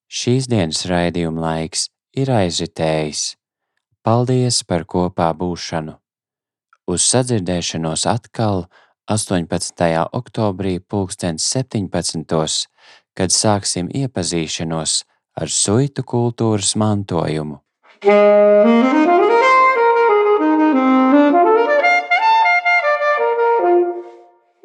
Šīs 0.09 0.47
dienas 0.49 0.79
raidījuma 0.89 1.43
laiks 1.43 1.83
ir 2.17 2.31
aizritējis. 2.33 3.35
Paldies 4.01 4.63
par 4.65 4.87
kopā 4.89 5.27
būšanu! 5.37 5.93
Uz 6.89 7.05
sadzirdēšanos 7.11 8.07
atkal 8.09 8.65
18. 9.13 9.85
oktobrī 10.21 10.79
pulkstens 10.81 11.45
17. 11.53 12.65
kad 13.13 13.35
sāksim 13.37 13.91
iepazīšanos 13.93 15.03
ar 15.37 15.53
suitu 15.61 16.01
kultūras 16.01 16.73
mantojumu. 16.81 17.61